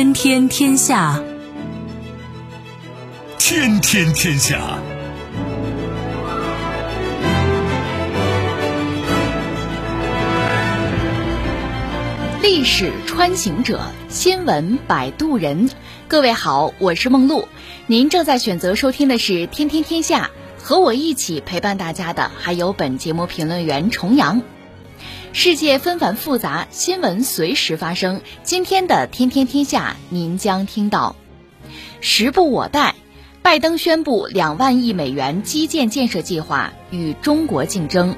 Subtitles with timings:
[0.00, 1.22] 天天天下，
[3.38, 4.78] 天天天下。
[12.40, 13.78] 历史穿行者，
[14.08, 15.68] 新闻摆渡人。
[16.08, 17.46] 各位好，我是梦露。
[17.86, 20.30] 您正在选择收听的是《天天天下》，
[20.64, 24.40] 和我一起陪伴大家的还有本节目评论员重阳。
[25.32, 28.20] 世界纷繁复杂，新闻随时发生。
[28.42, 31.14] 今天的《天天天下》，您将听到：
[32.00, 32.96] 时不我待，
[33.40, 38.14] 拜登宣布两万亿美元基建建设计划与中国竞争；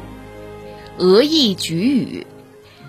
[0.96, 2.26] 俄意局语。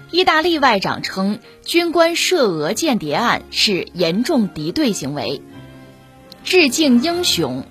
[0.10, 5.42] 意大利外长称，军官涉俄间谍案是严重敌对行为。
[6.46, 7.66] 致敬英雄，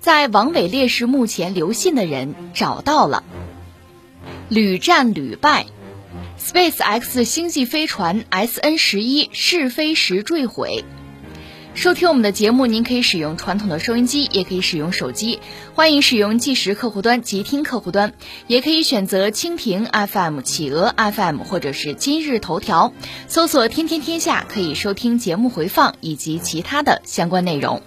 [0.00, 3.22] 在王伟烈士墓前留信的人找到了。
[4.48, 5.66] 屡战屡败
[6.48, 10.84] ，SpaceX 星际飞船 SN 十一试飞时坠毁。
[11.74, 15.38] 收听我们的节目，您可以使用传统的收音机，也可以使用手机。
[15.74, 18.14] 欢迎使用即时客户端、即听客户端，
[18.48, 22.92] 也可以选择蜻蜓 FM、企鹅 FM 或者是今日头条，
[23.28, 27.80] 搜索“天天天下”，可以收听节目回放以及其他的相关内容。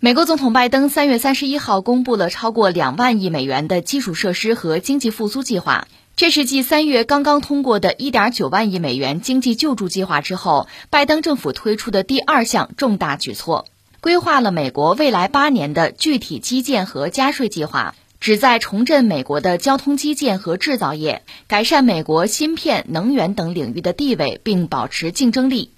[0.00, 13.66] 美国总统拜登三月三十一号公布了超过两万亿美元的基础设施和经济复苏计划，这是继三月刚刚通过的一点九万亿美元经济救助计划之后，拜登政府推出的第二项重大举措，
[14.00, 25.72] 规划了美国未来八年的具体基建和加税计划，旨在重振美国的交通基建和制造业，改善美国芯片、能源等领域的地位，并保持竞争力。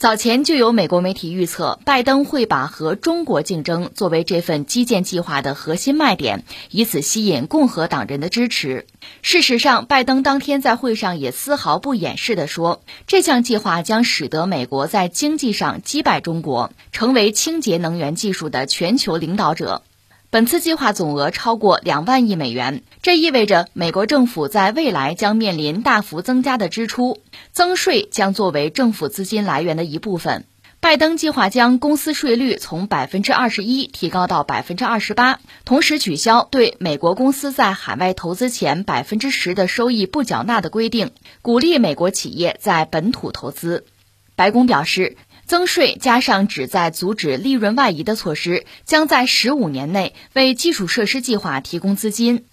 [0.00, 8.86] 早前就有美国媒体预测，拜登会把和中国竞争作为这份基建计划的核心卖点，以此吸引共和党人的支持。
[9.20, 19.82] 事实上，拜登当天在会上也丝毫不掩饰地说，这项计划将使得美国在经济上击败中国，成为清洁能源技术的全球领导者。
[20.32, 27.18] 本次计划总额超过两万亿美元，这意味着美国政府在未来将面临大幅增加的支出，
[27.50, 30.44] 增税将作为政府资金来源的一部分。
[30.78, 41.10] 拜登计划将公司税率从百分之二十一提高到百分之二十八，同时取消对美国公司在海外投资前百分之十的收益不缴纳的规定，
[41.42, 43.84] 鼓励美国企业在本土投资。
[44.36, 45.16] 白宫表示。
[45.50, 52.44] 增税加上旨在阻止利润外移的措施，将在十五年内为基础设施计划提供资金。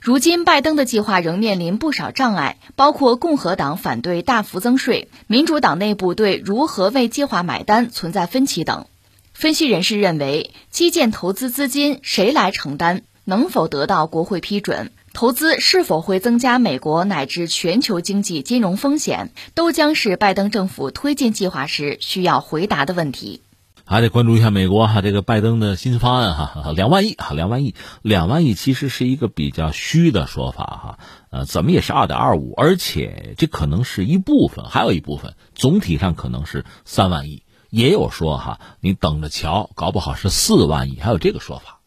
[0.00, 8.86] 如今，拜登的计划仍面临不少障碍，包括共和党反对大幅增税、民主党内部对如何为计划买单存在分歧等。
[9.34, 14.90] 分析人士认为，基建投资资金谁来承担，能否得到国会批准？
[15.12, 23.42] 投资是否会增加美国乃至全球经济金融风险，都将是拜登政府推进计划时需要回答的问题。
[23.84, 30.98] 还得关注一下美国哈，这个拜登的新方案哈，两万亿哈，两万亿，两万亿其实是一个比较虚的说法哈，
[31.30, 41.80] 呃，怎么也是二点二五，而且这可能是一部分，还有一部分，总体上可能是三万亿，也有说哈，你等着瞧，搞不好是四万亿，还有这个说法。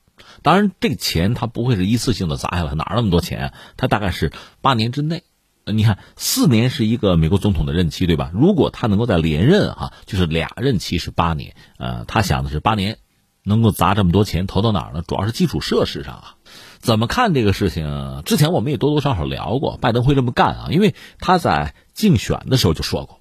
[0.45, 3.51] 当然，这个钱它不会是一次性的砸下来，哪那么多钱？
[3.77, 5.23] 它大概是八年之内。
[5.65, 8.29] 你看，四年是一个美国总统的任期，对吧？
[8.31, 11.55] 如果他能够在连任啊，就是俩任期是八年。
[11.79, 12.99] 呃，他想的是八年，
[13.43, 15.01] 能够砸这么多钱投到哪儿呢？
[15.01, 16.35] 主要是基础设施上啊。
[16.77, 18.21] 怎么看这个事情？
[18.23, 23.19] 之前我们也多多少少聊过，拜登会这么干啊，因为他在竞选的时候就说过。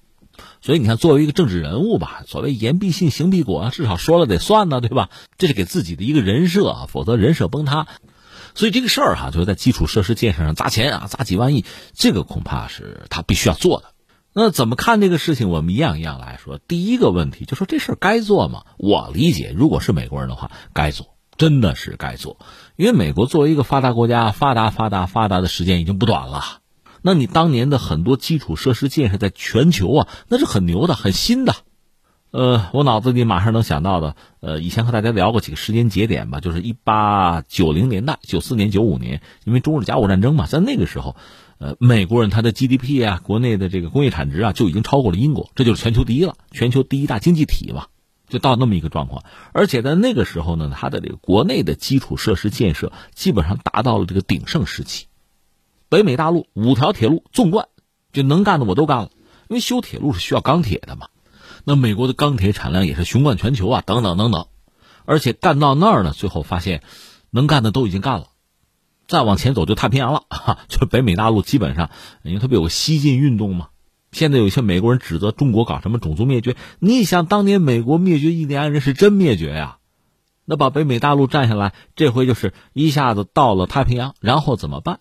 [0.65, 5.11] 所以你看，作为一个政治人物吧，所谓言必信，行必果，至少说了得算呢，对吧？
[5.37, 7.85] 这是给自己的一个人设啊，否则人设崩塌。
[8.55, 13.89] 所以这个事儿哈，就是在基础设施建设上砸钱啊，砸几万亿，这个恐怕是他必须要做的。
[14.33, 15.51] 那怎么看这个事情？
[15.51, 16.57] 我们一样一样来说。
[16.57, 18.63] 第一个问题就说这事儿该做吗？
[18.79, 22.39] 我理解，如果是美国人的话，该做，真的是该做，
[22.75, 26.43] 因为美国作为一个发达国家，发达发达发达的时间已经不短了。
[27.07, 31.53] 那你当年的很多基础设施建设在全球啊，那是很牛的、很新的。
[32.31, 41.15] 呃，我脑子里马上能想到的，呃，以前和大家聊过几个时间节点吧，就是一八九零年代、九四年、九五年，因为中日甲午战争嘛，在那个时候，
[41.59, 47.85] 呃，美国人他的 GDP 啊，国内的这个工业产值啊，就已经超过了英国，这就是全球第一了，全球第一大经济体嘛，
[48.27, 49.23] 就到那么一个状况。
[49.53, 55.05] 而且在那个时候呢，它的这个国内的基础设施建设基本上达到了这个鼎盛时期。
[55.95, 57.69] 北美大陆五条铁路纵贯，
[58.11, 59.11] 就能干的我都干了。
[59.47, 61.07] 因为修铁路是需要钢铁的嘛。
[61.63, 64.47] 那美国的钢铁产量也是雄冠全球啊，等等等等。
[65.05, 66.83] 而且干到那儿呢，最后发现
[67.31, 68.27] 能干的都已经干了，
[69.07, 71.91] 再往前走就太平洋了，哈，就北美大陆基本上，
[72.23, 73.69] 因为它不有个西进运动嘛。
[74.11, 79.77] 现在有一些美国人指责中国搞什么种族灭绝，你想当年美国灭绝印第安人是真灭绝呀？
[80.43, 84.99] 那把北美大陆占下来，这回就是一下子到了太平洋，然后怎么办？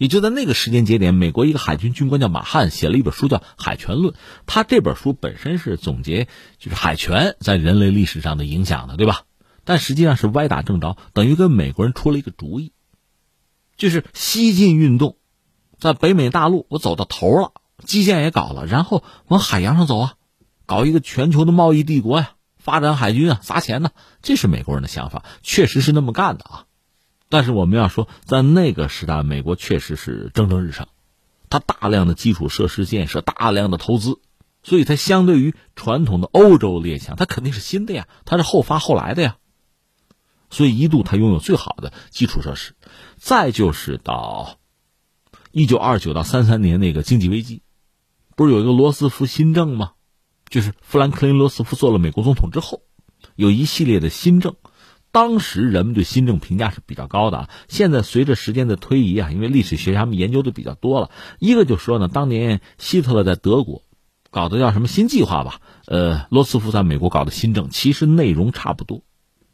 [0.00, 4.14] 也就在那个时间节点，美国一个海军军官叫马汉写了一本书叫《海权论》，
[4.46, 6.26] 他这本书本身是总结
[6.58, 9.24] 就是海权在人类历史上的影响的，对吧？
[9.62, 12.72] 但实际上是歪打正着，等于跟美国人出了一个主意，
[13.76, 15.18] 就是西进运动，
[15.78, 17.52] 在北美大陆我走到头了，
[17.84, 20.14] 基建也搞了，然后往海洋上走啊，
[20.64, 22.32] 搞一个全球的贸易帝国呀。
[22.56, 23.90] 发展海军啊，砸钱呢，
[24.22, 26.64] 这是美国人的想法，确实是那么干的啊。
[27.30, 30.88] 但是我们要说，在那个时代，美国确实是蒸蒸日上，
[31.48, 34.18] 它大量的基础设施建设，大量的投资，
[34.62, 39.36] 所以它相对于传统的欧洲列强，它肯定是新的呀，它是后发后来的呀。
[40.50, 42.74] 所以一度它拥有最好的基础设施。
[43.16, 44.58] 再就是到
[45.52, 47.62] 一九二九到三三年那个经济危机，
[48.34, 49.92] 不是有一个罗斯福新政吗？
[50.48, 52.82] 就是富兰克林·罗斯福做了美国总统之后，
[53.36, 54.56] 有一系列的新政，
[55.12, 57.50] 当时人们对新政评价是比较高的啊。
[57.68, 63.82] 现在随着时间的推移啊，因为历史学家们研究的比较多了，一个就说呢，当年希特勒在德国
[64.30, 69.02] 搞的叫什么新计划吧，呃，罗斯福在美国搞的新政其实内容差不多，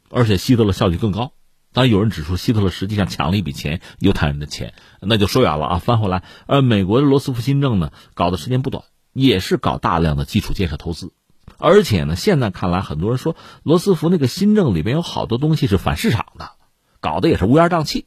[0.09, 1.33] 而且希特勒效率更高。
[1.73, 5.79] 当然有人指出希特勒实际上抢了一笔钱，犹太人的钱，那就说远了啊。
[5.79, 8.83] 翻回来，而美国的罗斯福新政呢，搞的时间不短。
[9.13, 11.11] 也是搞大量的基础建设投资，
[11.59, 16.51] 而且呢，现在看来，很多人说罗斯福那个新政里边有好多东西是反市场的，
[16.99, 18.05] 搞得也是乌烟瘴气。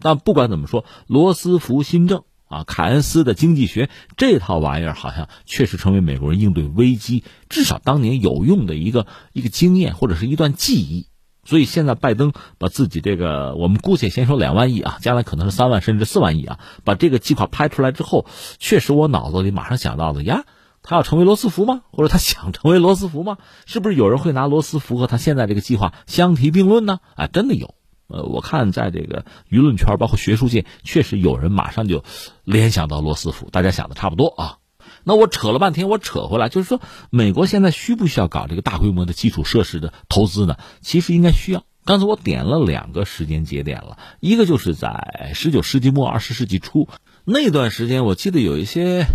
[0.00, 11.06] 但不管怎么说，罗斯福新政啊，凯恩斯的经济学这套玩意儿，好像确实成为美国人应对危机至少当年有用的一个一个经验或者是一段记忆。
[11.44, 18.26] 所以现在拜登把自己这个，我们姑且先说两万亿啊，将来可能是三万甚至四万亿啊，把这个计划拍出来之后，
[18.58, 20.44] 确实我脑子里马上想到的呀，
[20.82, 21.82] 他要成为罗斯福吗？
[21.92, 23.38] 或者他想成为罗斯福吗？
[23.66, 26.98] 是不是有人会拿罗斯福和他现在这个计划相提并论呢？
[27.14, 27.74] 啊，真的有，
[28.08, 32.04] 呃，我看在这个舆论圈包括学术界，确实有人马上就
[32.44, 34.58] 联想到罗斯福，大家想的差不多啊。
[35.04, 36.80] 那我扯了半天，我扯回来就是说，
[37.10, 40.56] 美国现在需不需要搞这个大规模的基础设施的投资呢？
[40.80, 41.64] 其实应该需要。
[41.84, 46.88] 刚才我点了两个时间节点了，一个就是在十九世纪末二十世纪初
[47.24, 49.06] 那段时间，我记得有一些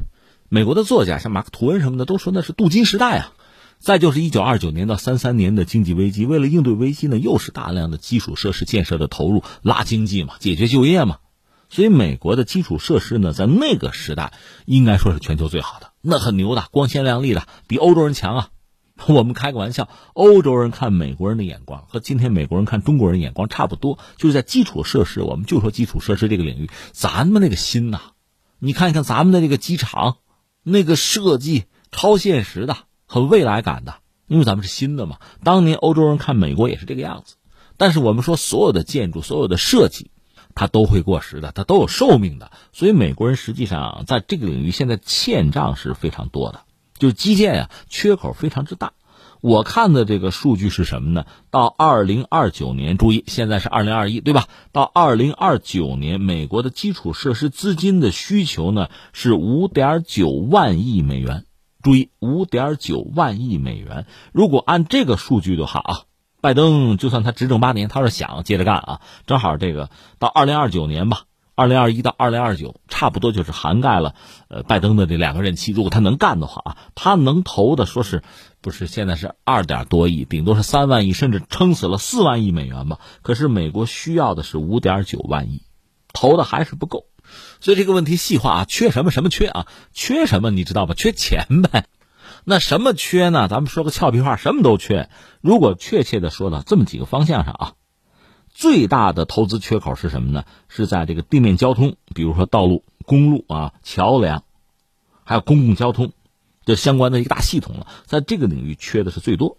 [0.50, 3.34] 美国的作家，像马克吐温什么的，都说那是镀金时代啊。
[3.80, 11.18] 再就是一九二九年到三三年的经济危机，为了应对危机呢，又是大量的基础设施建设的投入，拉经济嘛，解决就业嘛。
[11.70, 14.32] 所以，美国的基础设施呢，在那个时代
[14.66, 18.50] 应该说是全球最好的，那很牛的，光鲜亮丽的，比欧洲人强啊。
[19.06, 28.00] 我们开个玩笑，欧洲人看美国人的眼光和今天美国人看中国人眼光差不多，就是在基础设施，我们就说基础设施这个领域，咱们那个心呐，
[28.58, 30.18] 你看一看咱们的这个机场，
[30.70, 33.96] 那个设计超现实的，很未来感的，
[34.28, 35.18] 因为咱们是新的嘛。
[35.44, 37.36] 当年欧洲人看美国也是这个样子，
[37.78, 40.12] 但是我们说所有的建筑，所有的设计。
[40.60, 46.62] 它都会过时的，它都有寿命的，所以美国人实际上在这个领域现在欠账是非常多的，
[46.98, 48.94] 就是基建呀缺口非常之大。
[49.42, 51.26] 我看的这个数据是什么呢？
[51.52, 54.48] 到二零二九年，注意现在是二零二一，对吧？
[54.72, 61.46] 到二零二九年，美国的基础设施资金的需求呢是五点九万亿美元。
[61.82, 64.06] 注意，五点九万亿美元。
[64.34, 66.02] 如果按这个数据的话啊。
[66.40, 69.90] 拜登就算他执政八年，他是想接着干啊，正好这个
[70.20, 71.24] 到二零二九年吧，
[71.56, 74.14] 二零二一到二零二九，差不多就是涵盖了
[74.48, 75.72] 呃拜登的这两个任期。
[75.72, 78.22] 如果他能干的话啊，他能投的说是
[78.62, 83.00] 不是现在是二点多亿，顶多是三万亿，甚至撑死了四万亿美元吧。
[83.22, 85.62] 可是美国需要的是五点九万亿，
[86.12, 87.06] 投的还是不够，
[87.60, 90.94] 所以这个问题细化啊，缺什么什么缺啊，缺什么你知道吧？
[90.94, 91.86] 缺钱呗。
[92.50, 93.48] 那什么缺呢？
[93.48, 95.10] 咱们说个俏皮话，什么都缺。
[95.42, 97.74] 如果确切的说呢，这么几个方向上啊，
[98.50, 100.46] 最大的投资缺口是什么呢？
[100.68, 104.44] 是在这个地面交通，比如说道路、公路啊、桥梁，
[105.26, 106.14] 还有公共交通，
[106.68, 109.58] 这相关的一个大系统了，在这个领域缺的是最多。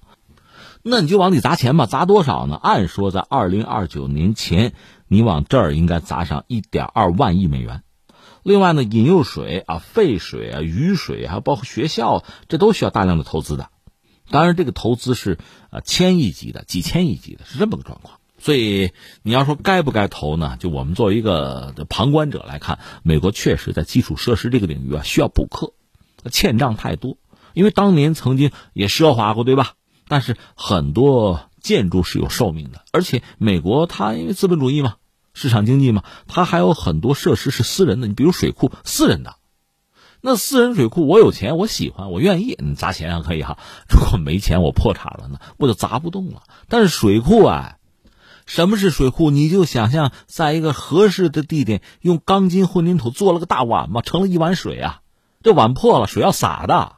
[0.82, 2.54] 那你就往里砸钱吧，砸多少呢？
[2.62, 4.74] 按说在二零二九年前，
[5.08, 7.82] 你往这儿应该砸上一点二万亿美元。
[8.42, 13.70] 另外呢，饮用水啊、废水啊、雨水啊，包括学校，这都需要大量的投资的。
[14.30, 15.38] 当然，这个投资是
[15.70, 18.20] 啊千亿级的、几千亿级的，是这么个状况。
[18.38, 20.58] 所以你要说该不该投呢？
[20.60, 25.72] 就我们作为一个旁观者来看，美国确实在基础设施这个领域啊需要补课。
[26.30, 27.16] 欠账太多。
[27.54, 29.72] 因为当年曾经也奢华过，对吧？
[30.06, 34.94] 但是很多建筑是有寿命的，而且美国它因为资本主义嘛，
[35.34, 38.06] 市场经济嘛，它还有很多设施是私人的。
[38.06, 39.36] 你比如水库，私人的，
[40.20, 43.58] 那私人水库，我有钱，我喜欢，我愿意，你砸钱啊可以哈。
[43.88, 46.44] 如果没钱，我破产了呢，我就砸不动了。
[46.68, 47.76] 但是水库啊，
[48.46, 49.30] 什么是水库？
[49.30, 55.00] 你就想象在一个合适的地点，用钢筋混凝土做了个大碗嘛，盛了一碗水啊，
[55.42, 56.96] 这碗破了，水要洒的。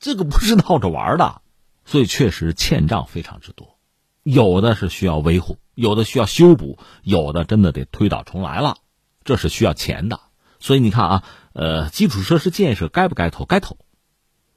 [0.00, 1.42] 这个不是闹着玩的，
[1.84, 3.78] 所以确实欠账非常之多，
[4.22, 8.76] 有的是需要维护，有的需要修补，有的真的得推倒重来了，
[9.24, 10.20] 这是需要钱的。
[10.60, 13.44] 所以你看啊，呃，基础设施建设该不该投？
[13.44, 13.76] 该投。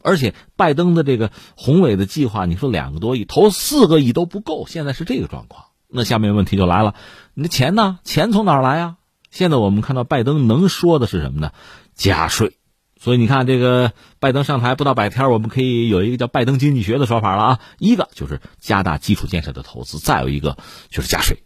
[0.03, 5.65] 而且拜登的这个宏伟的计划，你说两个多亿，投四个亿都不够，现在是这个状况。
[5.87, 6.95] 那下面问题就来了，
[7.33, 7.99] 你的钱呢？
[8.03, 8.97] 钱从哪儿来啊？
[9.29, 11.51] 现在我们看到拜登能说的是什么呢？
[11.93, 12.57] 加税。
[13.03, 17.59] 所以你看，这个拜登上台不到百天，我们可以有一个叫拜登经济学的说法了啊。
[17.79, 20.55] 一个就是加大基础建设的投资，再有一个
[20.91, 21.41] 就是加税。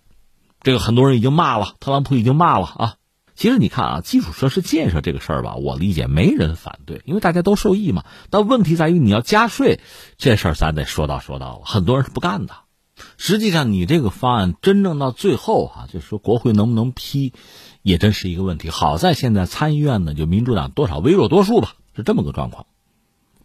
[0.64, 2.94] 这个很多人已经骂了，特朗普已经骂了啊。
[3.36, 8.04] 其实你看啊，基础设施建设这个事儿吧，我理解没人反对，因为大家都受益嘛。
[8.30, 9.80] 但问题在于你要加税，
[10.18, 12.54] 这事儿咱得说到说到了，很多人是不干的。
[13.18, 17.34] 实际上，你这个方案真正到最后啊，就是说国会能不能批？
[17.86, 18.72] 也真是一个问题。
[18.72, 22.66] 好在现在参议院呢，就民主党多少微弱多数吧，是这么个状况。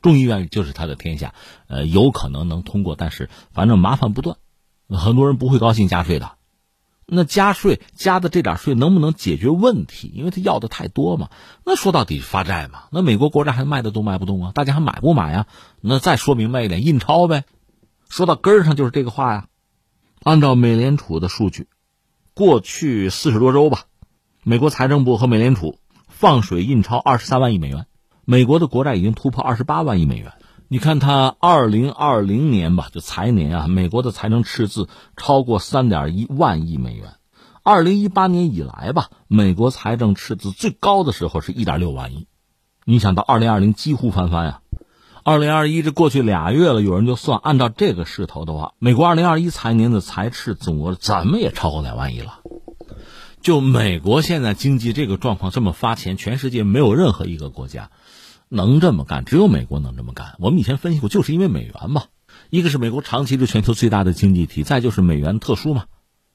[0.00, 1.34] 众议院就是他的天下，
[1.68, 4.38] 呃，有可能能通过，但是反正麻烦不断，
[4.88, 6.32] 很多人不会高兴加税的。
[7.04, 10.10] 那加税加的这点税能不能解决问题？
[10.14, 11.28] 因为他要的太多嘛。
[11.66, 12.84] 那说到底发债嘛。
[12.90, 14.52] 那美国国债还卖得动卖不动啊？
[14.54, 15.46] 大家还买不买呀？
[15.82, 17.44] 那再说明白一点，印钞呗。
[18.08, 19.48] 说到根儿上就是这个话呀。
[20.22, 21.68] 按照美联储的数据，
[22.32, 23.84] 过去四十多周吧。
[24.42, 25.78] 美国财政部和美联储
[26.08, 27.84] 放水印钞二十三万亿美元，
[28.24, 30.32] 美国的国债已经突破二十八万亿美元。
[30.66, 37.16] 你看，它二零二零年吧，就财年啊，美国的财政赤字超过三点一万亿美元。
[37.62, 42.26] 二零一八年以来吧，美国财政赤字最高的时候是一点六万亿。
[42.86, 44.60] 你想到二零二零几乎翻番呀，
[45.22, 52.38] 二零二一这过去俩月了，有人就算，按照这个势头的话，美国二零二一财年的财赤总额怎么也超过两万亿了。
[53.40, 57.90] 就美国现在经济这个状况这么发钱，全世界没有任何一个国家
[58.48, 60.36] 能这么干，只有美国能这么干。
[60.38, 62.04] 我们以前分析过，就是因为美元嘛，
[62.50, 65.84] 一个是美国长期是全球最大的经济体，再就是美元特殊嘛，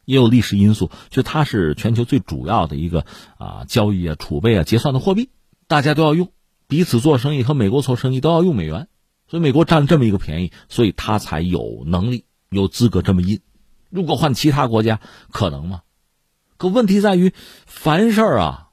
[0.06, 3.06] 也有历史因素，就它是全球最主要的一个
[3.38, 5.30] 啊交易啊储备啊结算的货币，
[5.68, 6.32] 大家都要用，
[6.68, 8.88] 彼此做生意和美国做生意都要用美元，
[9.28, 13.42] 所以美国占这么一个便宜，所以他才有能力有资格这么印。
[13.92, 15.00] 如果换其他国家，
[15.32, 15.82] 可能吗？
[16.68, 17.34] 问题在于，
[17.66, 18.68] 凡事啊，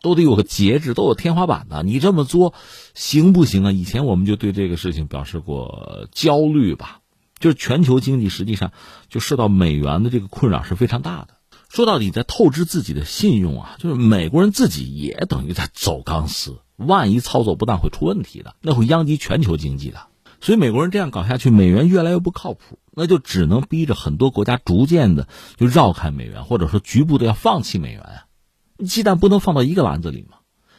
[0.00, 1.82] 都得有个节制，都有天花板的。
[1.82, 2.54] 你这么做
[2.94, 3.72] 行不行啊？
[3.72, 7.00] 以前我们就对这个事情表示过焦虑吧。
[7.38, 8.72] 就是全球经济实际上
[9.08, 11.28] 就受到美元的这个困扰是非常大的。
[11.68, 16.58] 说到底，在透支自己的信用啊，就是美国人自己也等于在走钢丝。
[16.74, 20.07] 万一操作不当，会出问题的，那会殃及全球经济的。
[20.40, 22.78] 所以美国人这样搞下去，美元越来越不靠谱。
[23.00, 28.26] 那就只能逼着很多国家逐渐的就绕开美元，或者说局部的要放弃美元啊。
[28.84, 30.38] 鸡蛋不能放到一个篮子里嘛。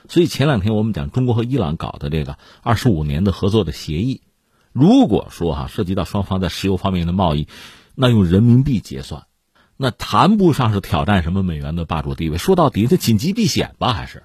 [0.09, 4.21] 所以前两天我们讲中国和伊朗搞的这个二十五年的合作的协议，
[4.73, 7.47] 如果说哈涉及到双方在石油方面的贸易，
[7.95, 9.27] 那用人民币结算，
[9.77, 12.37] 那谈不上是挑战什么美元的霸主地位。
[12.37, 14.23] 说到底，这紧急避险吧，还是？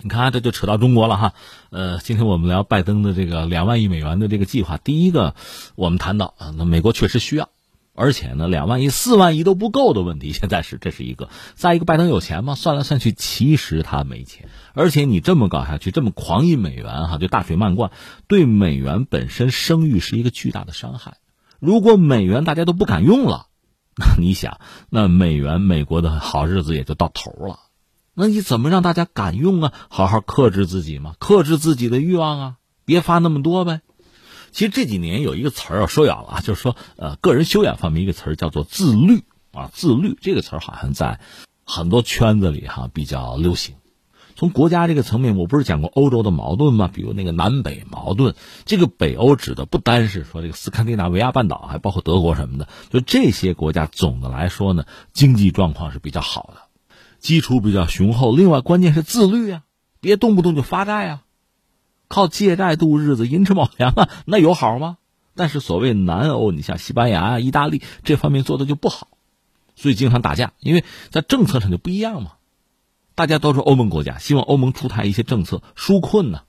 [0.00, 1.32] 你看，这就扯到中国了哈。
[1.70, 4.76] 呃，今天我们聊拜登的这个两万亿美元的这个计划。
[4.76, 5.34] 第一个，
[5.74, 7.48] 我们谈到啊，那美国确实需要，
[7.94, 11.28] 而且呢，两万亿、四万亿都不够的问题， 现在是这是一个。
[11.54, 12.54] 再一个，拜登有钱吗？
[12.54, 14.48] 算来算去，其实他没钱。
[14.72, 17.90] 而且你这么搞下去，这么狂印美元哈，就大水漫灌，
[18.28, 21.16] 对美元本身声誉是一个巨大的伤害。
[21.58, 23.46] 如果美元大家都不敢用了，
[23.96, 27.58] 那你想，那美元美国的好日子也就到头了。
[28.20, 29.72] 那你怎么让大家敢用啊？
[29.88, 33.80] 好好克制自己嘛，克制自己的欲望啊，别发那么多呗。
[34.50, 39.22] 其实这几年有一个词儿要说远了啊，就是说，呃，个人修养方面一个词儿叫做自律
[39.52, 41.20] 啊，自律这个词儿好像在
[41.64, 43.76] 很多圈子里哈比较流行。
[44.34, 46.90] 从国家这个层面，我不是讲过欧洲的矛盾吗？
[46.92, 48.34] 比如那个南北矛盾，
[48.64, 56.62] 这个北欧指的不单是说这个斯堪的纳维亚半岛，还包括德国什么的，就这些国家总的来说呢，经济状况是比较好的。
[57.18, 59.62] 基础比较雄厚，另外关键是自律啊，
[60.00, 61.22] 别动不动就发债啊，
[62.08, 64.98] 靠借债度日子、寅吃卯粮啊，那有好吗？
[65.34, 69.08] 但是所谓南欧，你像西班牙啊、意大利这方面做的就不好，
[69.76, 72.32] 所以经常打架，因为在政策上就不一样嘛。
[73.14, 76.42] 大家都是欧盟国家，希望欧盟出台一些政策纾困呢，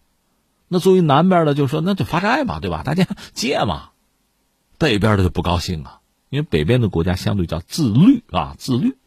[0.68, 2.84] 那作为南边的就说那就发债嘛，对吧？
[2.84, 3.90] 大家借嘛。
[4.78, 6.00] 北边的就不高兴啊，
[6.30, 8.99] 因为北边的国家相对叫自律啊，自律。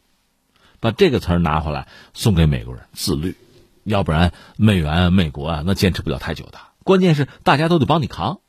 [0.83, 3.37] 把这个词儿拿回来送给美国人，自律，
[3.85, 6.59] 要不然美元、美国啊，那坚持不了太久的。
[6.83, 8.41] 关键是大家都得帮你扛，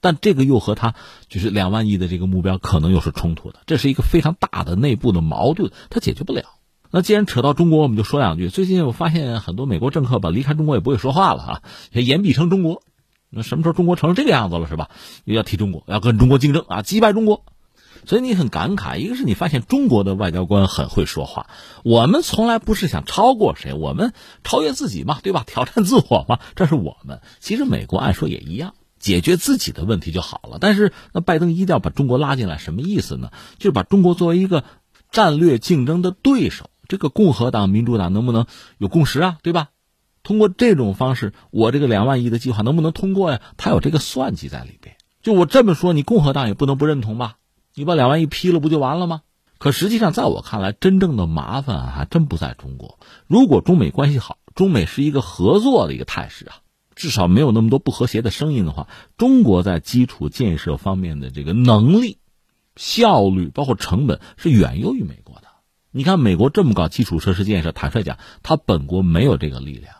[0.00, 0.96] 但这个又和他
[1.28, 6.42] 就是两万亿的这个目标可能又是冲突的，这是一个非常大的内部的矛盾，他解决不了。
[6.90, 8.48] 那既然扯到中国，我们就说两句。
[8.48, 12.82] 最近我发现很多美国政客吧，离开中国也不会说话了啊，言必称中国。
[13.30, 14.90] 那什么时候中国成这个样子了是吧？
[15.24, 17.44] 又要提中国，要跟中国竞争啊，击败中国。
[18.06, 21.48] 所以你很感慨，一个是你发现中国的外交官很会说话，
[21.84, 24.12] 我们从来不是想超过谁，我们
[24.44, 25.44] 超越自己嘛，对吧？
[25.46, 27.20] 挑战自我嘛，这是我们。
[27.40, 30.58] 其实美国按说也一样，解决自己的问题就好了。
[30.60, 33.30] 但是那拜登一定要把中国拉进来，什么意思呢？
[33.58, 34.64] 就是把中国作为一个
[35.10, 36.70] 战略竞争的对手。
[36.88, 38.46] 这个共和党、民主党能不能
[38.78, 39.38] 有共识啊？
[39.42, 39.68] 对吧？
[40.22, 43.40] 通过这种方式，我这个两万亿的计划能不能通过呀？
[43.58, 44.96] 他有这个算计在里边。
[45.20, 47.36] 就我这么说，你共和党也不能不认同吧？
[47.78, 49.22] 你把两万亿批了不就完了吗？
[49.58, 52.98] 可实际上，在我看来，真正的麻烦还真不在中国。
[53.28, 56.56] 如果中美关系好，中美是一个合作的一个态势啊，
[56.96, 62.18] 至少没有那么多不和谐的声音的话，中国在基础建设方面的这个能力、
[62.74, 65.46] 效率，包括成本，是远优于美国的。
[65.92, 69.94] 你看，美国这么搞基础设施建设，坦率讲，他本国没有这个力量。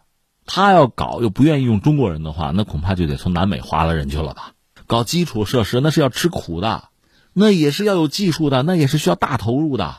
[0.46, 4.54] 他要搞又不愿意用中国人的话，那恐怕就得从南美划拉人去了吧？
[4.88, 6.88] 搞基础设施那是要吃苦的。
[7.32, 9.96] 那也是要有技术的，那也是需要大投入的。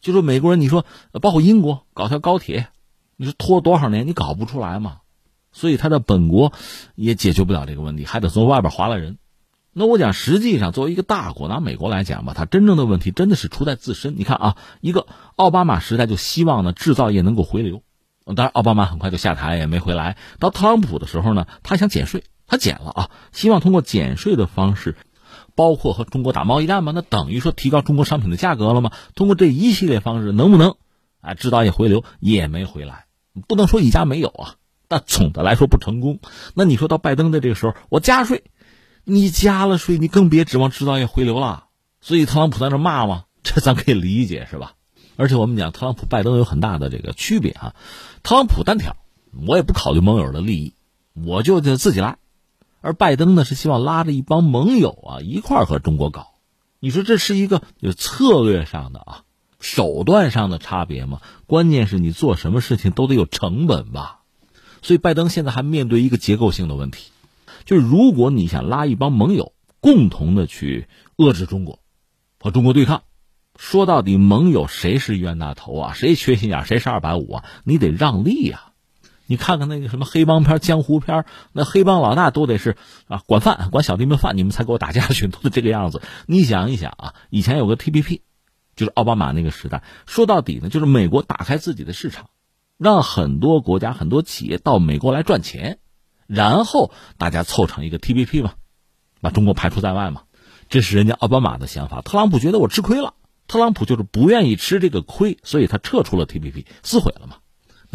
[0.00, 0.84] 就说美国人，你说
[1.20, 2.68] 包括英国搞条高铁，
[3.16, 4.98] 你说拖多少年，你搞不出来嘛？
[5.52, 6.52] 所以他的本国
[6.94, 9.18] 也解决不了这个问题，还得从外边划来人。
[9.72, 14.16] 那我讲，实际上作为一个大国，拿美国来讲吧，它真正的问题真的是出在自身。
[14.16, 17.82] 你看啊，一个奥巴马时代就希望呢制造业能够回流，
[18.24, 20.16] 当然奥巴马很快就下台也没回来。
[20.38, 24.94] 到特朗普的时候呢，他想减税，他减了啊，希望通过减税的方式。
[25.56, 26.92] 包括和中国打贸易战吗？
[26.94, 28.92] 那等于说提高中国商品的价格了吗？
[29.16, 30.76] 通过这一系列方式，能不能
[31.20, 33.06] 啊制造业回流也没回来？
[33.48, 34.54] 不能说一家没有啊，
[34.86, 36.20] 但总的来说不成功。
[36.54, 38.44] 那你说到拜登的这个时候，我加税，
[39.04, 41.64] 你加了税，你更别指望制造业回流了。
[42.00, 44.74] 所以特朗普在那骂嘛，这咱可以理解是吧？
[45.16, 47.74] 而且我们讲特朗普、拜登有很大的这个区别啊。
[48.22, 48.94] 特朗普单挑，
[49.46, 50.74] 我也不考虑盟友的利益，
[51.14, 52.18] 我就就自己来。
[52.86, 56.34] 而拜登呢，是希望拉着一帮盟友啊一块儿和中国搞，
[56.78, 59.22] 你说这是一个有策略上的啊
[59.58, 61.20] 手段上的差别吗？
[61.46, 64.20] 关键是你做什么事情都得有成本吧。
[64.82, 67.10] 所以拜登现在还面对一个结构性的问题，
[67.64, 71.80] 就是如果你想拉一帮盟友共同的去遏制中国，
[72.38, 73.02] 和中国对抗，
[73.58, 75.92] 说到底盟友谁是冤大头啊？
[75.92, 76.64] 谁缺心眼？
[76.64, 77.44] 谁是二百五啊？
[77.64, 78.74] 你得让利呀。
[79.26, 82.76] 你看看那个什么黑帮片、江湖片，那黑帮老大都得是
[83.08, 86.00] 啊，管饭管小弟们饭，你们才给我打架去， 都是这个样子。
[86.26, 88.22] 你想一想啊，以前有个 T P P，
[88.76, 92.30] 就是奥巴马那个时代，说到底呢，就是美国打开自己的市场，
[92.78, 95.78] 让很多国家、很多企业到美国来赚钱，
[96.26, 98.52] 然后大家凑成一个 T P P 嘛，
[99.20, 100.22] 把中国排除在外嘛。
[100.68, 102.00] 这是人家奥巴马的想法。
[102.00, 103.14] 特朗普觉得我吃亏了，
[103.48, 107.36] 特朗普就是不愿意吃这个亏，所以他撤出了 T P P，撕毁了嘛。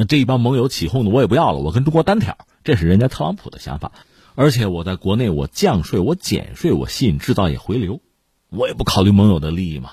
[0.07, 3.91] 这一帮盟友起哄的，我也不要了，我跟中国单挑，这是人家特朗普的想法。
[4.35, 8.01] 而且我在国内，我降税，我减税，我吸引制造业回流，
[8.49, 9.91] 我也不考虑盟友的利益嘛。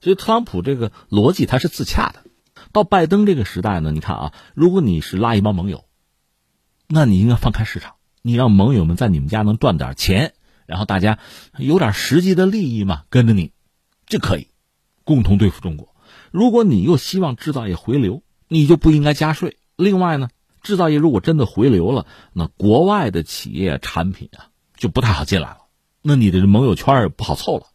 [0.00, 2.24] 所以特朗普这个逻辑他是自洽的。
[2.72, 5.84] 到拜登这个时代呢，你看啊，如果你是拉一帮盟友，
[6.86, 10.34] 那你应该放开市场，你让盟友们在你们家能赚点钱，
[10.66, 11.18] 然后大家
[11.58, 13.52] 有点实际的利益嘛，跟着你，
[14.06, 14.48] 这可以
[15.04, 15.94] 共同对付中国。
[16.30, 19.56] 如果你又希望制造业回流，你就不应该加税。
[19.76, 20.28] 另外呢，
[20.60, 25.58] 制造业如果真的回流了，那国外的企业产品啊就不太好进来了，
[26.02, 27.68] 那你的盟友圈也不好凑了。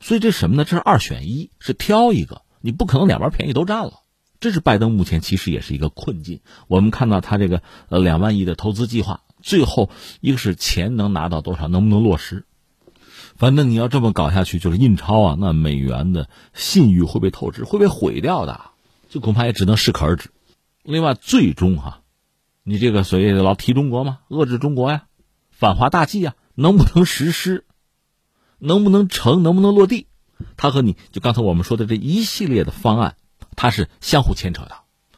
[0.00, 0.64] 所以这什么呢？
[0.64, 4.00] 这是二选一，是挑一个，你不可能两边便宜都占了。
[4.40, 6.40] 这是拜登目前其实也是一个困境。
[6.66, 9.90] 我们看到他这个呃两万亿的投资计划，最后
[10.20, 12.46] 一个是钱能拿到多少，能不能落实？
[13.36, 18.71] 反正你要这么搞下去，就是印钞啊，那美元的信誉会被透支，会被毁掉的。
[19.12, 20.30] 就恐怕也只能适可而止。
[20.82, 22.00] 另外，最终哈，
[22.62, 25.04] 你这个所谓的老提中国嘛，遏制中国呀，
[25.50, 27.66] 反华大计呀，能不能实施，
[28.58, 30.06] 能不能成，能不能落地，
[30.56, 33.16] 它和你就刚才我们说的这一系列的方案，
[33.54, 34.76] 它是相互牵扯的，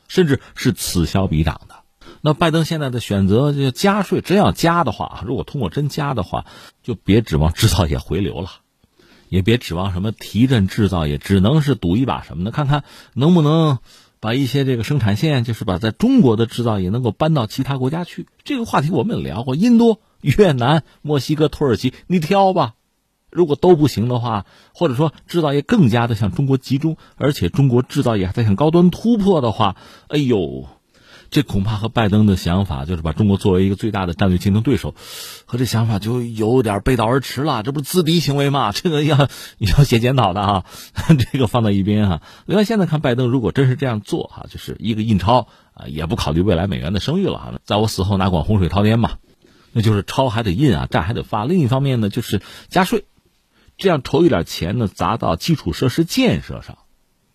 [0.08, 1.76] 甚至是此消彼长的。
[2.20, 6.46] 那拜登现在的选择就加税，真要加的话，如果通过真加的话，
[6.82, 8.50] 就别指望制造业回流了。
[9.34, 12.52] 也别指望什么提振制造业，只能是赌一把什么呢？
[12.52, 13.78] 看看能不能
[14.20, 18.28] 把一些这个生产线，就是把在中国的制造业能够搬到其他国家去。
[18.44, 22.74] 这个话题我们也聊过，印度、越南、墨西哥、土耳其，你挑吧。
[23.28, 29.74] 如果都不行的话，或者说制造业更加的向中国集中，而且中国制造业还在向高端突破的话，
[30.06, 30.68] 哎呦。
[31.34, 34.94] 这恐怕和拜登的想法，就是把中国作为一个最大的战略竞争对手，
[35.46, 37.64] 和这想法就有点背道而驰了。
[37.64, 38.70] 这不是自敌行为吗？
[38.72, 40.64] 这个要要写检讨的啊，
[41.32, 42.22] 这个放在一边哈。
[42.46, 49.14] 另外，现在看拜登如果真是这样做哈，就是一个印钞啊，也不考虑未来美元的声誉了啊，在我死后哪管洪水滔天嘛？
[49.72, 51.44] 那就是钞还得印啊，债还得发。
[51.44, 53.06] 另一方面呢，就是加税，
[53.76, 56.78] 这样筹一点钱呢，砸到基础设施建设上。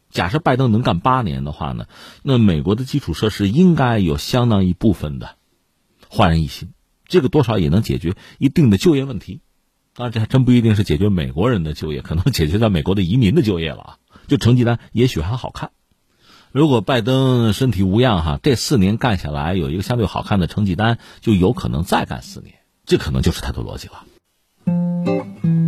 [0.10, 1.86] 假设拜登能干八年的话呢，
[2.24, 5.36] 那美国的基础设施应该有相当一部分的
[6.10, 6.70] 焕然一新，
[7.08, 9.42] 这个多少也能解决一定的就业问题。
[9.94, 13.98] 当然，这还真不一定是解决美国人的就业，可能解决在美国的移民的就业了啊。
[14.28, 15.72] 就成绩单也许还好看。
[16.52, 25.59] 如果拜登身体无恙哈，这四年干下来有一个相对好看的成绩单，就有可能再干四年，这可能就是他的逻辑了。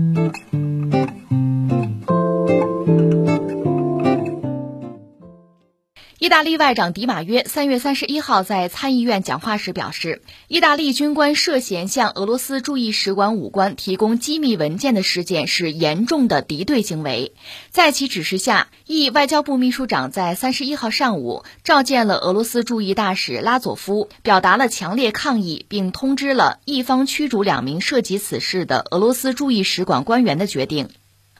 [6.21, 17.33] 意大利外长迪马约三月三十一号在参议院讲话时表示，意大利军官涉嫌向俄罗斯驻意使馆武官提供机密文件的事件是严重的敌对行为。
[17.71, 30.89] 在其指示下，意外交部秘书长在三十一号上午召见了俄罗斯驻意大使拉佐夫，表达了强烈抗议，并通知了意方驱逐两名涉及此事的俄罗斯驻意使馆官员的决定。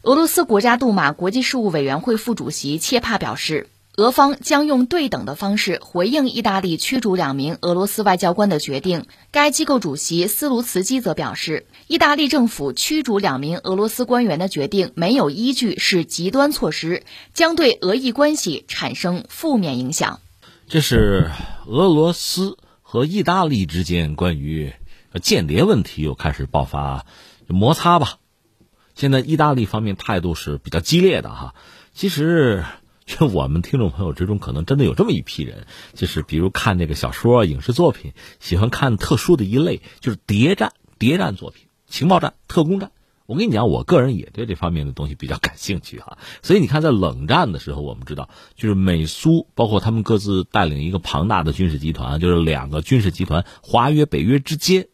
[0.01, 3.67] 俄罗斯国家杜马国际事务委员会副主席切帕表示。
[4.01, 9.05] 俄方将用对等的方式回应意大利驱逐两名俄罗斯外交官的决定。
[9.29, 17.03] 该机构主席斯卢茨基则表示，意大利政府驱逐两名俄罗斯官员的决定没有依据，是极端措施，
[17.35, 20.19] 将对俄意关系产生负面影响。
[20.67, 21.29] 这是
[21.67, 24.73] 俄罗斯和意大利之间关于
[25.21, 27.05] 间谍问题又开始爆发
[27.45, 28.17] 摩擦吧？
[28.95, 31.53] 现在意大利方面态度是比较激烈的哈。
[31.93, 32.65] 其实。
[33.05, 42.91] 就我们听众朋友之中，可能真的有这么一批人，就是比如看这个小说、影视作品，喜欢看特殊的一类，就是谍战、谍战作品、情报战、特工战。
[43.25, 46.17] 我跟你讲，我个人也对这方面的东西比较感兴趣哈。
[46.41, 54.89] 所以你看，在冷战的时候，我们知道，就是美苏包括他们各自带领一个庞大的军事集团，就是两个军事集团华约、北约之间，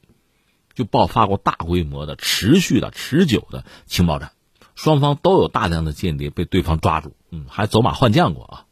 [0.75, 4.31] 就爆发过大规模的、持续的、持久的情报战。
[4.77, 8.63] 双方都有大量的间谍被对方抓住，嗯，还走马换将过啊。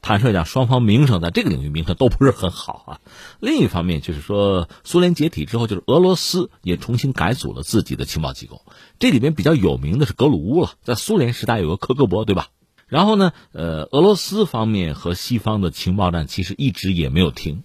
[0.00, 3.00] 坦率讲，双方名声在这个领域名声都不是很好啊。
[3.40, 8.62] 另一方面，就是说苏联解体之后，就是俄罗斯也重新改组了自己的情报机构。
[9.00, 12.46] 这里边比较有名的是格鲁乌了，在苏联时代有个科格勃，对吧？
[12.86, 17.64] 然后呢，呃，俄罗斯方面和西方的情报战其实一直也没有停。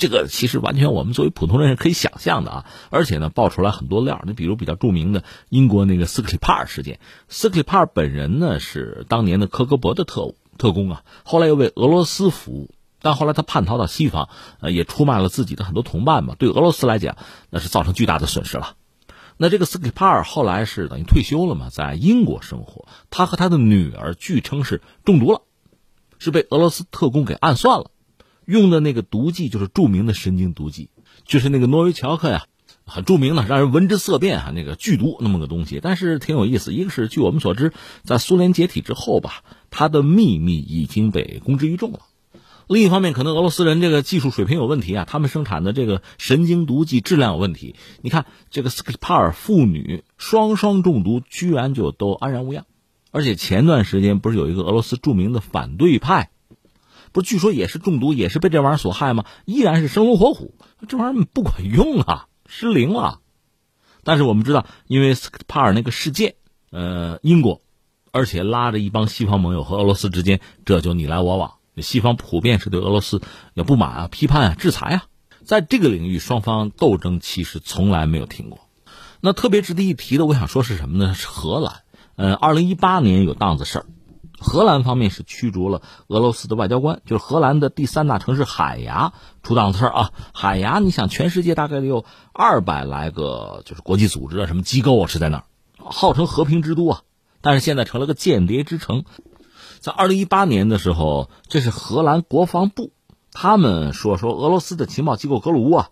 [0.00, 4.22] 这个其实完全我们作为普通人是可以想象的啊，而且呢，爆出来很多料。
[4.26, 12.70] 你比如比较著名的英国那个斯克里帕尔事件，斯克里帕尔本人呢是当年的科格勃的特务特工啊，后来又为俄罗斯服务，
[13.02, 16.34] 但后来他叛逃到西方，呃，也出卖了自己的很多同伴嘛。
[16.38, 17.18] 对俄罗斯来讲，
[17.50, 18.76] 那是造成巨大的损失了。
[19.36, 22.88] 那这个斯克里帕尔后来是等于退休了嘛，在英国生活。
[23.10, 25.42] 他和他的女儿据称是中毒了，
[26.18, 27.90] 是被俄罗斯特工给暗算了。
[28.50, 30.90] 用的那个毒剂就是著名的神经毒剂，
[31.24, 32.46] 就是那个诺维乔克呀，
[32.84, 35.78] 很著名的，让人闻之色变啊，那个剧毒那么个东西。
[35.80, 42.00] 但是挺有意思，一个是据我们所知，在苏联解体之后吧，他的秘密已经被公之于众了。
[42.66, 47.74] 另一方面，可能俄罗斯人这个技术水平有问题啊，他们生产的这个神经毒剂质量有问题。
[48.00, 52.66] 你看这个斯克帕尔妇女双双中毒，居然就都安然无恙。
[53.12, 56.30] 而且前段时间不是有一个俄罗斯著名的反对派？
[57.12, 59.24] 不是，据说也是中毒，也是被这玩意儿所害吗？
[59.44, 60.54] 依然是生龙活虎，
[60.88, 63.20] 这玩意儿不管用啊，失灵了。
[64.02, 66.34] 但是我们知道，因为斯克帕尔那个事件，
[66.70, 67.62] 呃，英国，
[68.12, 71.54] 而且拉着一帮西方盟友和俄罗斯之间，这就你来我往。
[71.76, 73.22] 西方普遍是对俄罗斯
[73.54, 75.04] 有不满啊、批判啊、制裁啊，
[75.44, 78.60] 在这个领域，双方斗争其实从来没有停过。
[79.20, 81.14] 那特别值得一提的，我想说是什么呢？
[81.14, 81.82] 是荷兰。
[82.16, 83.86] 呃，二零一八年有档子事儿。
[84.40, 90.12] 荷兰方面是驱逐了俄罗斯的外交官，就是荷兰的第三大城市海牙出档子事儿啊。
[90.32, 95.44] 海牙，你想，全世界大概有二百来个，就是国际组织啊，什么机构啊是在那儿，
[95.76, 97.02] 号称和平之都啊，
[97.42, 99.04] 但是现在成了个间谍之城。
[99.78, 102.92] 在二零一八年的时候，这是荷兰国防部，
[103.32, 105.90] 他们说说俄罗斯的情报机构格鲁乌啊，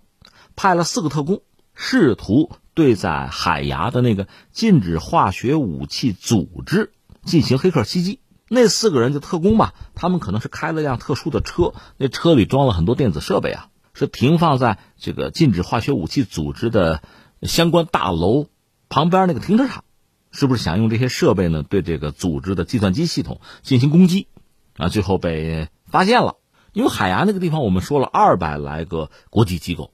[0.56, 1.42] 派了四个特工，
[1.74, 6.92] 试图对在海牙的那个禁止化学武器组织
[7.24, 8.20] 进行黑客袭击。
[8.48, 17.02] 那四个人就特工吧，他们可能是开了辆特殊的车，那车里装了很多电子设备啊，是停放在这个禁止化学武器组织的
[17.42, 18.46] 相关大楼
[18.88, 19.84] 旁边那个停车场，
[20.30, 24.28] 是不是想用这些设备呢对这个组织的计算机系统进行攻击？
[24.76, 26.36] 啊，最后被发现了。
[26.72, 29.92] 因为海牙那个地方，我们说了二百来个国际机构，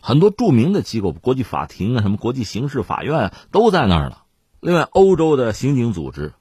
[0.00, 4.16] 很多著名的机构，国际法庭啊，什么国际刑事法院都在那儿呢。
[4.60, 6.34] 另外，欧洲的刑警组织。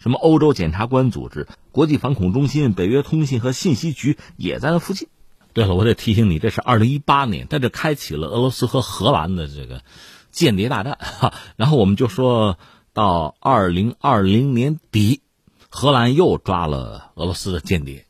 [0.00, 5.08] 什么欧洲检察官组织、国际反恐中心、北约通信和信息局也在那附近。
[5.52, 9.82] 对了，我得提醒你，这是二零一八年，在这开启了俄罗斯和荷兰的这个
[10.30, 10.96] 间谍大战。
[11.00, 12.58] 哈， 然后我们就说
[12.92, 15.20] 到二零二零年底，
[15.68, 18.06] 荷兰又抓了俄罗斯的间谍，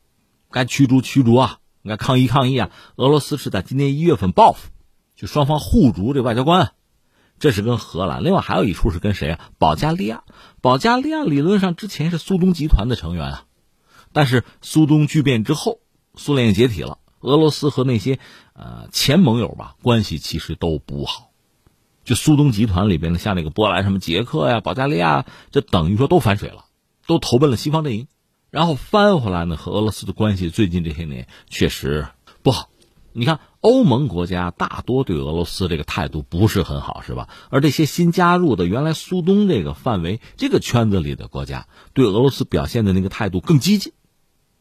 [0.49, 2.69] 该驱逐驱逐啊，该抗议抗议啊。
[2.95, 4.69] 俄罗斯是在今年一月份报复，
[5.15, 6.71] 就双方互逐这外交官。
[7.41, 9.39] 这是跟荷兰，另外还有一处是跟谁啊？
[9.57, 10.23] 保加利亚，
[10.61, 13.45] 保加利亚理论上之前是苏东集团的成员啊，
[14.13, 15.79] 但是苏东剧变之后，
[16.13, 18.19] 苏联解体了，俄罗斯和那些
[18.53, 21.31] 呃前盟友吧关系其实都不好，
[22.05, 26.65] 就苏东集团里边的像那个波兰什么捷克呀、保加利亚，这等于说都反水了，
[27.07, 28.07] 都投奔了西方阵营，
[28.51, 32.07] 然后翻回来呢，和俄罗斯的关系最近这些年确实
[32.43, 32.69] 不好，
[33.13, 33.39] 你看。
[33.63, 37.29] 欧盟国家大多对俄罗斯这个态度不是很好，是吧？
[37.51, 43.93] 而这些新加入的原来苏东这个范围、这个圈子里的国家，对俄罗斯表现的那个态度更激进，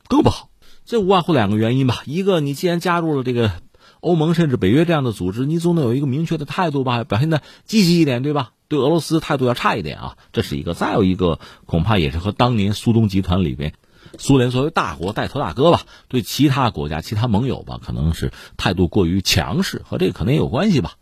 [0.06, 0.50] 更不好。
[0.84, 3.52] 这无外乎两个原因吧：一个，你既然加入了这个
[4.00, 8.52] 欧盟甚至北约这样的组织，你总得有一个明确的态度吧，表现的积极一点，对吧？
[8.68, 10.74] 对俄罗斯态度要差一点啊，这是一个。
[10.74, 13.72] 再有一个，恐怕也是和当年苏东集团里边。
[14.18, 20.94] 苏联作为大国带头大哥吧，对其他国家、其他盟友吧，可能是态度过于强势，和这个可能也有关系吧。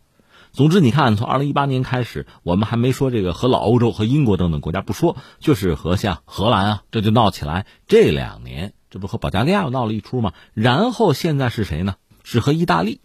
[0.51, 7.67] 总之，你看，从二零一八年开始，我们还没说这个和老欧洲、和英国等等国家不说，就是和像荷兰啊，这就闹起来。
[7.87, 10.33] 这两年，这不和保加利亚又闹了一出吗？
[10.55, 11.95] 然后现在是谁呢？
[12.23, 12.99] 是和意大利。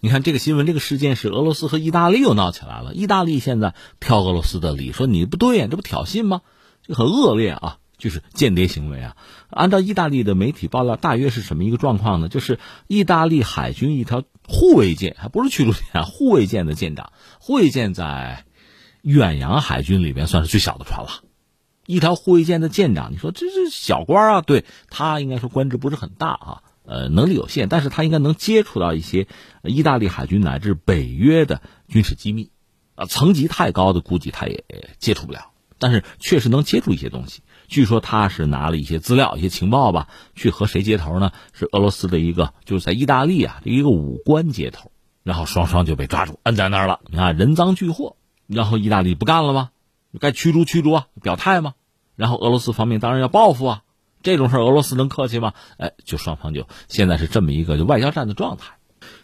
[0.00, 2.92] 你看这个新闻，这个事件是俄罗斯和意大利又闹起来了。
[2.92, 6.42] 意大利现在挑俄罗斯的理，说你不对呀，这不挑衅吗？
[6.86, 7.78] 这很恶劣啊。
[8.02, 9.16] 就是间谍行为啊！
[9.48, 12.28] 按照意大利的媒体爆料，大约是什么一个状况呢？
[12.28, 18.44] 就是意大利海军一条护卫舰，还不是驱逐舰啊，护卫舰的舰长，护卫舰在
[19.02, 21.22] 远洋海军里边算是最小的船了。
[21.86, 24.40] 一条护卫舰的舰长，你说这是小官啊？
[24.40, 29.28] 对他应该说官职不是很大啊，呃，能力有限，但是他应该能接触到一些
[29.62, 32.50] 意大利海军乃至北约的军事机密
[32.96, 34.64] 啊，层级太高的估计他也
[34.98, 37.42] 接触不了，但是确实能接触一些东西。
[37.72, 41.32] 据说他是拿了一些资料、一些情报吧，去和谁接头呢？
[41.54, 47.00] 是俄罗斯的一个，就是在意大利啊，一个武官接头，然后双双就被抓住，摁在那儿了。
[47.06, 49.70] 你看人赃俱获，然后意大利不干了吗？
[50.20, 51.72] 该驱逐驱逐啊，表态吗？
[52.14, 53.82] 然后俄罗斯方面当然要报复啊，
[54.22, 55.54] 这种事俄罗斯能客气吗？
[55.78, 58.74] 哎，就双方就现在是这么一个就外交战的状态。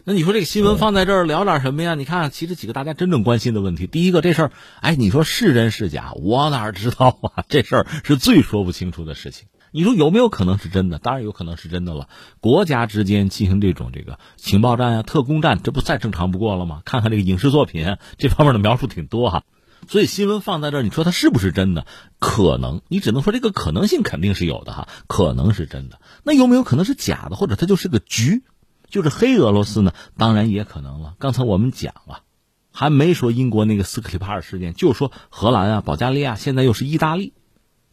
[0.09, 1.93] 那你说这个新闻放在这儿聊点什么呀？
[1.93, 6.13] 你看，其实几个大家真正关心的问题，第一个这事儿，哎，你说是真是假？
[6.15, 7.43] 我哪知道啊？
[7.47, 9.49] 这事儿是最说不清楚的事情。
[9.69, 10.97] 你说有没有可能是真的？
[10.97, 12.09] 当然有可能是真的了。
[12.39, 16.81] 国家之间进行这种这个情报战啊、特工战，这不再正常不过了吗？
[16.85, 19.43] 看看这个影视作品，这方面的描述挺多哈。
[19.87, 21.85] 所以新闻放在这儿，你说它是不是真的？
[22.17, 25.99] 可能，你只能说这个可能性肯定是有的哈，可能是真的。
[26.23, 27.35] 那有没有可能是假的？
[27.35, 28.41] 或者它就是个局？
[28.89, 31.15] 就是黑俄罗斯呢，当然也可能了。
[31.19, 32.23] 刚才我们讲了，
[32.71, 37.33] 还没说英国那个斯克里帕尔事件，就说荷兰啊、保加利亚，现在又是意大利，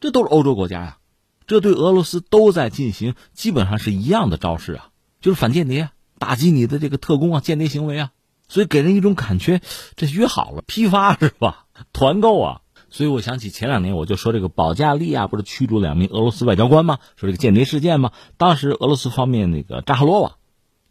[0.00, 0.98] 这都是欧洲国家呀。
[1.46, 4.88] 这对俄罗斯都在进行基本上是一样的招式啊，
[5.20, 8.10] 就是反间谍，打击你的这个特工啊、间谍行为啊。
[8.48, 9.60] 所以给人一种感觉，
[9.96, 11.66] 这约好了批发是吧？
[11.92, 12.60] 团购啊。
[12.88, 16.98] 所以我想起前两年我就说这个保加利亚不是驱逐两名俄罗斯外交官吗？
[17.16, 18.12] 说这个间谍事件吗？
[18.36, 20.36] 当时俄罗斯方面那个扎哈罗娃。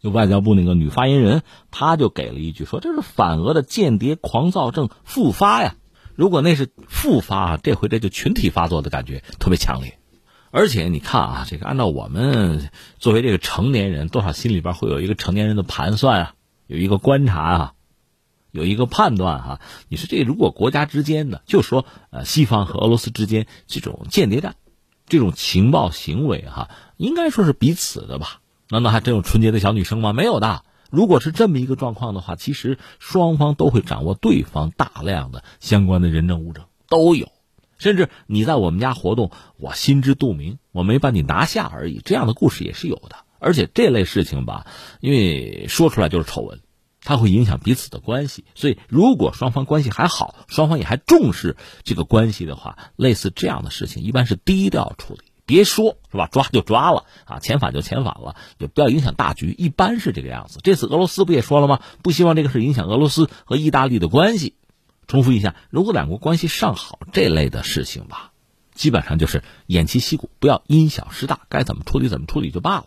[0.00, 5.74] 就外交部那个女发言人，她就给了一句说：“这是反俄的间谍狂躁症复发呀！
[6.14, 9.98] 如果那是复发，这回这就群体发作的感觉特别强烈。
[10.50, 16.34] 而且你看啊，这个按照我们作为这个成年人，多少心里边会有一个成年人的盘算啊，
[16.66, 17.72] 有一个观察啊，
[18.52, 19.60] 有一个判断哈。
[19.88, 24.54] 你说这如果国家之间的，就说呃西方和俄罗斯之间这种间谍战，
[25.06, 30.12] 这种情报行为哈，应该说是彼此的吧。”难道还真有纯洁的小女生吗？
[30.12, 30.64] 没有的。
[30.90, 37.28] 如果是这么一个状况的话，其实双方都会掌握对方大量的相关的人证物证，都有。
[37.78, 42.00] 甚至你在我们家活动，我心知肚明，我没把你拿下而已。
[42.04, 43.16] 这样的故事也是有的。
[43.38, 44.66] 而且这类事情吧，
[45.00, 46.60] 因为说出来就是丑闻，
[47.02, 48.44] 它会影响彼此的关系。
[48.54, 55.25] 所以，如果双方关系还好，双方也还重视这个关系的话，类似这样的事情一般是低调处理。
[55.46, 59.54] 别说是吧，抓就抓了啊，遣返就遣返了，就不要影响大局。
[59.56, 60.58] 一般是这个样子。
[60.62, 61.80] 这次俄罗斯不也说了吗？
[62.02, 64.54] 不希望这个事影响俄罗斯和意大利的关系。
[65.06, 68.32] 重复一下，如果两国关系尚好，这类的事情吧，
[68.74, 72.86] 基本上就是偃旗息鼓，不要因小失大，该怎么处理怎么处理就罢了。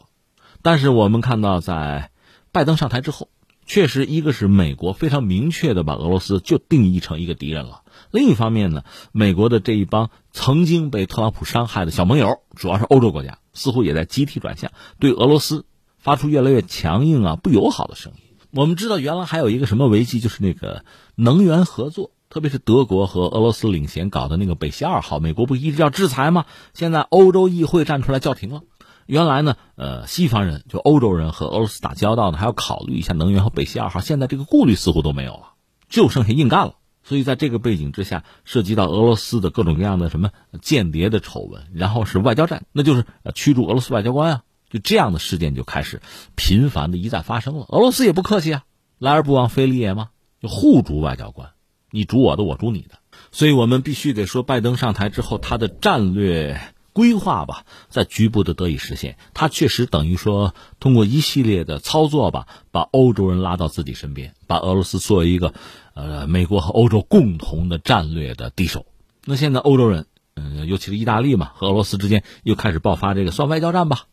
[0.62, 2.12] 但是我们看到，在
[2.52, 3.30] 拜登上台之后，
[3.66, 7.84] 确实一个是美国非常明确的把俄罗斯就定义成一个敌人了。
[8.12, 15.66] 另一方面呢，美国的这一帮曾经被特朗普伤害的小盟友，主要是欧洲国家，似乎也在集体转向，对俄罗斯
[15.98, 18.20] 发出越来越强硬啊、不友好的声音。
[18.52, 26.46] 我们知道，原来还有一个什么危机，就是那个能源合作，特别是德国和俄罗斯领衔搞的那个北溪二号，美国不一直要制裁吗？
[26.74, 28.62] 现在欧洲议会站出来叫停了。
[29.06, 35.54] 原来呢，呃，西方人就欧洲人和俄罗斯打交道呢，还要考虑一下能源和北溪二号，现在这个顾虑似乎都没有了，
[35.88, 36.74] 就剩下硬干了。
[37.10, 40.30] 所以在这个背景之下，涉及到俄罗斯的各种各样的什么
[40.62, 46.04] 间谍的丑闻，然后是外交战，那就是驱逐俄罗斯外交官啊，就这样的事件就开始
[46.36, 47.66] 频繁的一再发生了。
[47.70, 48.64] 俄罗斯也不客气啊，
[49.00, 51.50] 来而不往非礼也嘛，就互逐外交官，
[51.90, 53.00] 你逐我的，我逐你的。
[53.32, 56.62] 所以我们必须得说，拜登上台之后，他的战略。
[56.92, 65.54] 规划吧，在局部的得以实现，他确实等于说通过一系列的操作吧，把欧洲人拉到自己身边，把俄罗斯作为一个，
[66.02, 68.86] 呃，美国和欧洲共同的战略的敌手。
[69.26, 74.06] 那现在欧洲人，嗯，尤其是意大利嘛，和俄罗斯之间又开始爆发这个算外交战吧，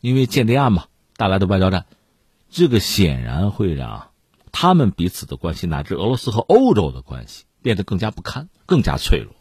[0.00, 0.84] 因为间谍案嘛
[1.16, 1.86] 带来的外交战，
[2.50, 4.10] 这个显然会让
[4.52, 9.34] 他们彼此的关系乃至俄罗斯和欧洲的关系变得更加不堪，更加脆弱。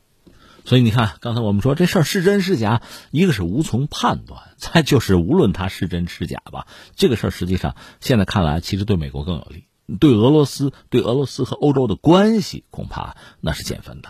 [0.63, 9.65] 所以你看，刚才我们说这事儿是真是假，一个是无从判断，再就是无论它是真是假吧，这个事儿实际上现在看来，其实对美国更有利，
[9.99, 14.09] 对俄罗斯、对俄罗斯和欧洲的关系恐怕那是减分的。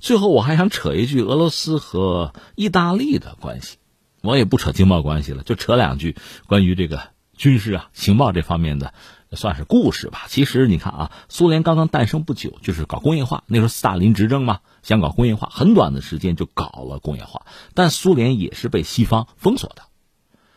[0.00, 3.76] 最后我还想扯一句俄罗斯和意大利的关系，
[4.22, 7.02] 我也不扯经贸关系了，就扯两句关于这个
[7.36, 8.94] 军事啊、情报这方面的。
[9.36, 10.26] 算是故事吧。
[10.28, 13.42] 其实你看啊，苏联刚刚诞生不久，就是搞工业化。
[13.48, 17.44] 那时候斯大林执政嘛，想搞工业化，很短的时间就搞了工业化。
[17.74, 19.82] 但苏联也是被西方封锁的。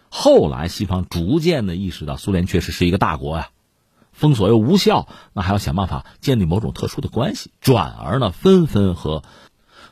[0.10, 3.50] 后来西方逐渐的意识到，苏联确实是一个大国呀，
[4.18, 7.52] 封锁又无效，那还要想办法建立某种特殊的关系。
[7.62, 9.24] 转而呢，纷纷和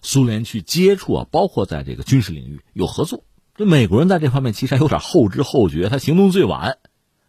[0.01, 3.23] 苏联去接触啊，包括在这个军事领域有合作。
[3.55, 6.79] 这美国人在这方面其实还有点后知后觉，他行动最晚。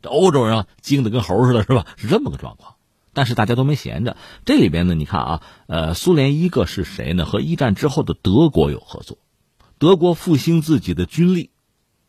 [0.01, 1.87] 这欧洲人啊，精的跟猴似的，是吧？
[1.97, 2.77] 是这么个状况。
[3.13, 4.17] 但是大家都没闲着。
[4.45, 7.27] 这里边呢，你看啊，呃，苏联一个是谁呢？
[7.27, 9.19] 和一战之后的德国有合作。
[9.79, 11.51] 德国复兴自己的军力，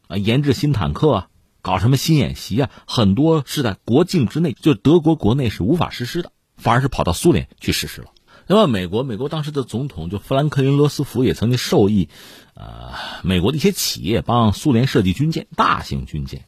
[0.07, 1.27] 啊，研制新坦克啊，
[1.61, 8.07] 搞什么新演习啊，很多是在国境之内，就德国国内是无法实施的，反而是跑到苏联去实施了。
[8.49, 12.07] 那么美国，美国当时的总统就富兰克林·罗斯福也曾经授意，
[12.53, 16.45] 呃，美国的一些企业帮苏联设计军舰，大型军舰。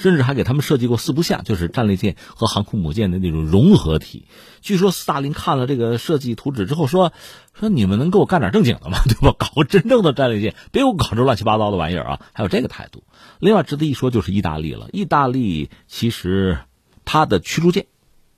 [0.00, 4.26] 甚至还给他们设计过四不像，就是战列舰和航空母舰的那种融合体。
[4.62, 7.12] 据说斯大林看了这个设计图纸之后说
[7.52, 8.98] ：“说你们能给我干点正经的吗？
[9.06, 9.34] 对吧？
[9.38, 13.04] 搞个真正的战列舰，别给我搞这乱七八糟的玩意儿啊！”还有这个态度。
[13.38, 14.88] 另外值得一说就是意大利了。
[14.92, 16.58] 意大利其实
[17.04, 17.86] 它的驱逐舰，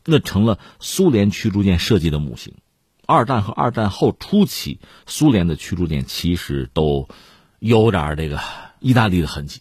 [0.05, 2.55] 那成了苏联驱逐舰设计的模型。
[3.07, 7.09] 二战和二战后初期，苏联的驱逐舰其实都
[7.61, 8.40] 有点这个
[8.81, 9.61] 意大利的痕迹。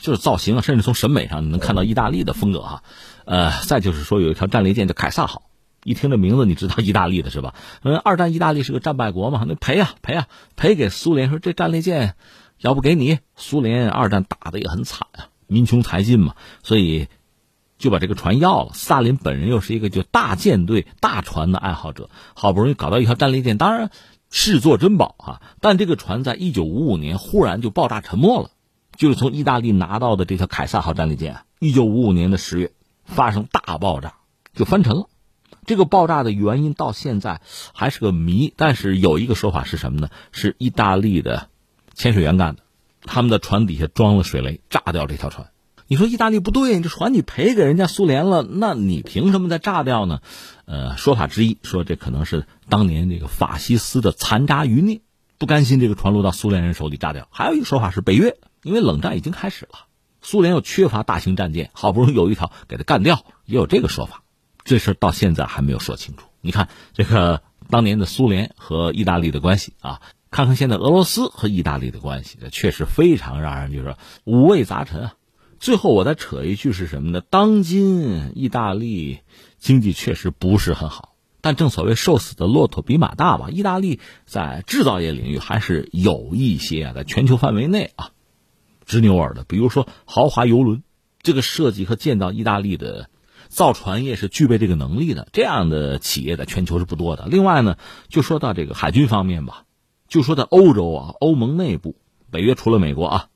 [0.00, 2.82] 就是造型啊，甚至从审美上你能看到意大利的风格哈，
[3.26, 5.42] 呃，再就是说有一条战列舰叫凯撒号，
[5.84, 7.54] 一听这名字你知道意大利的是吧？
[7.82, 12.14] 嗯，二战意大利是个战败国嘛，那赔啊赔啊赔给苏联，说这战列舰
[12.58, 17.08] 要不给你，苏联二战打的也很惨啊，民穷财尽嘛，所以
[17.78, 18.72] 就把这个船要了。
[18.74, 23.90] 斯大林本人又是一个就大舰队大船的爱好者，好不容易搞到一条战列舰，当然
[24.30, 28.50] 视作珍宝哈，但这个船在一九五五年忽然就爆炸沉没了。
[29.00, 32.72] 就是从意大利拿到的这条凯撒号战列舰，一九五五年的十月
[33.06, 34.16] 发生大爆炸，
[34.52, 35.08] 就翻沉了。
[35.64, 37.40] 这个爆炸的原因到现在
[37.72, 38.52] 还是个谜。
[38.54, 40.10] 但是有一个说法是什么呢？
[40.32, 41.48] 是意大利的
[41.94, 42.62] 潜水员干的，
[43.06, 45.48] 他们的船底下装了水雷，炸掉这条船。
[45.86, 50.20] 你说意大利不对，这船你赔给人家苏联了，那你凭什么再炸掉呢？
[50.66, 55.00] 呃，说法之一说这可能是当年这个法西斯的残渣余孽，
[55.38, 57.28] 不甘心这个船落到苏联人手里炸掉。
[57.30, 58.36] 还有一个说法是北约。
[58.62, 59.86] 因为冷战已经开始了，
[60.22, 64.22] 苏联又缺乏大型战舰，好不容易有一条给他干掉，也有这个说法。
[64.64, 66.26] 这事到现在还没有说清楚。
[66.42, 75.14] 你看这个当年的苏联和意大利的关系啊，看看现在俄罗斯和意大利的关系，确实非常让人就是五味杂陈啊。
[75.58, 77.20] 最后我再扯一句是什么呢？
[77.20, 79.20] 当今意大利
[79.58, 83.48] 经济确实不是很好，但正所谓瘦死的骆驼比马大吧。
[83.50, 88.10] 意大利在制造业领域还是有一些啊，在全球范围内啊。
[88.90, 90.82] 直牛耳的，比如说豪华游轮，
[91.22, 93.08] 这个设计和建造，意大利的
[93.48, 95.28] 造船业是具备这个能力的。
[95.32, 97.26] 这样的企业在全球是不多的。
[97.26, 97.76] 另外呢，
[98.08, 99.62] 就说到这个海军方面吧，
[100.08, 101.94] 就说在欧洲啊，欧盟内部，
[102.32, 103.26] 北约除了美国啊，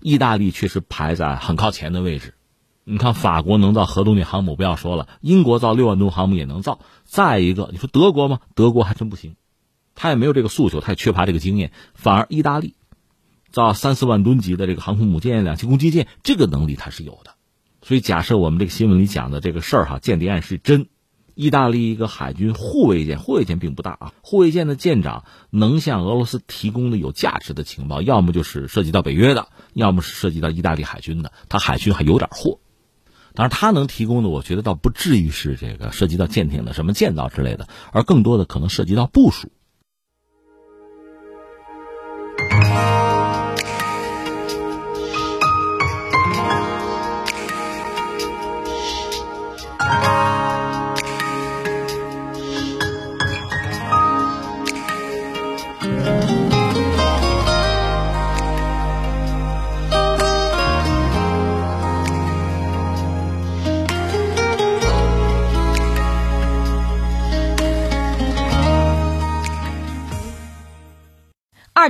[0.00, 2.34] 意大利确实排在很靠前的位置。
[2.82, 6.80] 你看法国能造核动力航母，不要说了，英国造六万吨航母也能造。
[7.04, 8.40] 再一个，你说德国吗？
[8.56, 9.36] 德国还真不行，
[9.94, 11.70] 他也没有这个诉求，他也缺乏这个经验。
[11.94, 12.74] 反而意大利。
[13.52, 17.34] 造三四万吨级的这个航空母舰、两栖攻击舰，这个能力它是有的。
[17.82, 20.88] 所以，假设我们这个新闻里讲的这个事儿哈，间谍案是真，
[21.34, 32.60] 意大利一个海军护卫舰，护卫舰并不大啊，护卫舰的舰长能向俄罗斯提供的有价值的情报，要么就是涉及到北约的，要么是涉及到意大利海军的，他海军还有点货。
[33.32, 39.50] 当然，他能提供的，我觉得倒不至于是这个涉及到舰艇的什么建造之类的，而更多的可能涉及到部署。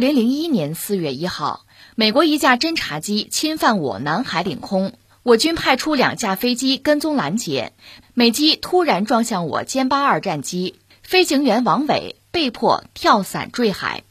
[0.01, 7.75] 零零一年四月一号，美国一架侦察机侵犯我南海领空，我军派出两架飞机跟踪拦截，
[8.15, 14.03] 美机突然撞向我歼八二战机，飞行员王伟被迫跳伞坠海。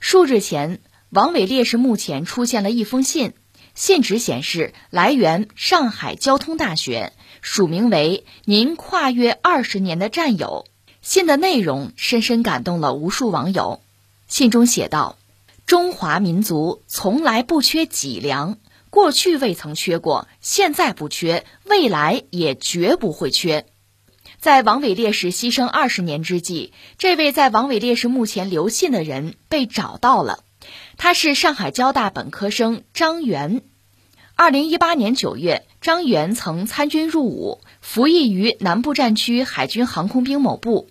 [0.00, 0.80] 数日前，
[1.10, 3.32] 王伟烈士墓前出现了一封信，
[3.76, 7.12] 信纸显示来源上海交通大学，
[7.42, 10.66] 署名为“您跨越二十年的战友”。
[11.00, 13.80] 信的内容深深感动了无数网友。
[14.26, 15.16] 信中写道
[15.68, 18.56] ：“中华民族从来不缺脊梁，
[18.88, 23.66] 过去未曾缺过，现在不缺，未来也绝不会缺。”
[24.40, 30.42] 在王伟烈士牺牲二十年之际，这位在王伟烈士墓前留信的人被找到了。
[30.96, 33.60] 他是上海交大本科生张元。
[34.36, 40.88] 二零一八年九月，张元曾参军入伍，服役于南部战区海军航空兵某部。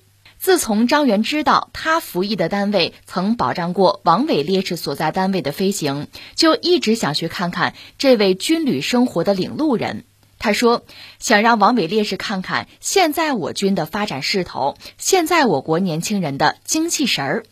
[0.47, 10.05] 自从张元知道他服役的单位曾保障过王伟烈士所在单位的飞行，就一直想去看看这位军旅生活的领路人。
[10.39, 10.85] 他说
[11.19, 17.43] ：“想让王伟烈士看看现在我军的发展势头，现在我国年轻人的精气神儿。”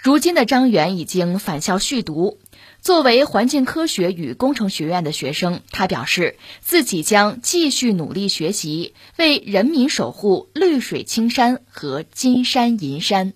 [0.00, 2.38] 如今的张元已经返校续读。
[2.82, 13.34] 作为环境科学与工程学院的学生，他表示自己将继续努力学习，为人民守护绿水青山和金山银山。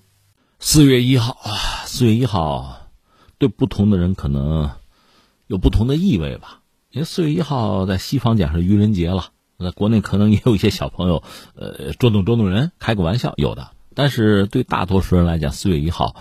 [0.59, 2.89] 四月一号啊，四月一号，
[3.39, 4.73] 对不同的人可能
[5.47, 6.63] 有不同的意味吧。
[6.91, 9.27] 因为四月一号在西方讲是愚人节了，
[9.61, 11.23] 在国内可能也有一些小朋友，
[11.55, 13.71] 呃，捉弄捉弄人，开个玩笑有的。
[13.95, 16.17] 但是对大多数人来讲，四月一号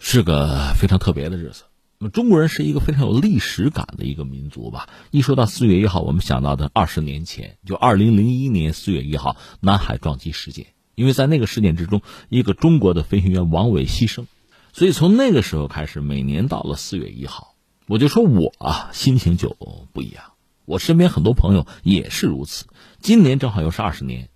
[0.00, 1.62] 是个非常特别的日子。
[2.02, 4.88] 那么中国人是一个非常有历史感的一个民族吧。
[5.10, 10.68] 一说到四月一号，我们想到的二十年前，就二零零一年四月一号南海撞击事件。
[10.94, 14.24] 因为在那个事件之中，一个中国的飞行员王伟牺牲，
[14.72, 17.54] 所以从那个时候开始，每年到了四月一号，
[17.86, 19.54] 我就说我啊心情就
[19.92, 20.24] 不一样。
[20.64, 22.64] 我身边很多朋友也是如此。
[23.00, 24.30] 今年正好又是二十年，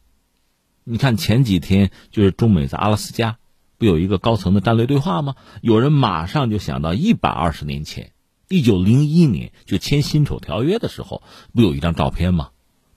[0.85, 3.39] 你看前几天就是中美在阿拉斯加。
[3.79, 5.35] 不有一个高层的战略对话吗？
[5.61, 8.13] 有人马上就想到一百二十年前，
[8.49, 11.23] 一九零一年就签辛丑条约的时候，
[11.53, 12.51] 不有一张照片吗？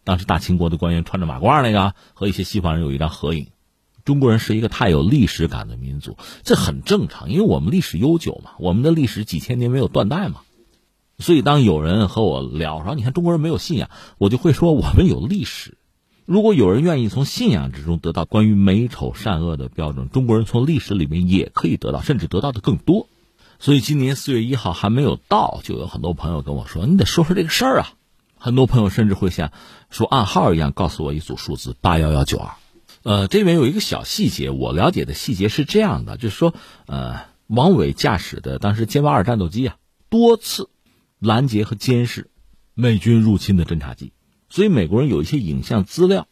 [0.04, 3.48] 当时大清国的官员穿着马褂那个，和一些西方人有一张合影。
[4.06, 10.42] 中国人是一个太有历史感的民族，这很正常，因为我们历史悠久嘛，我们的历史几千年没有断代嘛。
[11.20, 15.77] 所以当有人和我聊说，你看中国人没有信仰，我就会说我们有历史。
[16.28, 23.08] 如果有人愿意从信仰之中得到关于美丑善恶的标准，中国人从历史里面也可以得到，甚至得到的更多。
[23.60, 27.94] 所以今年四月一号还没有到，就有很多朋友跟我说：“你得说说这个事儿啊！”
[28.38, 29.54] 很多朋友甚至会像
[29.90, 32.52] 说暗号一样告诉我一组数字八幺幺九二。
[33.04, 36.54] 呃，这里面有一个小细节，我了解的细节是这样的，就是说，
[36.88, 39.78] 呃，王伟驾驶的当时歼八二战斗机啊，
[40.10, 40.70] 多次
[41.20, 42.30] 拦截和监视
[42.74, 44.12] 美军入侵的侦察机。
[44.50, 46.28] 所以美国人有一些影像资料，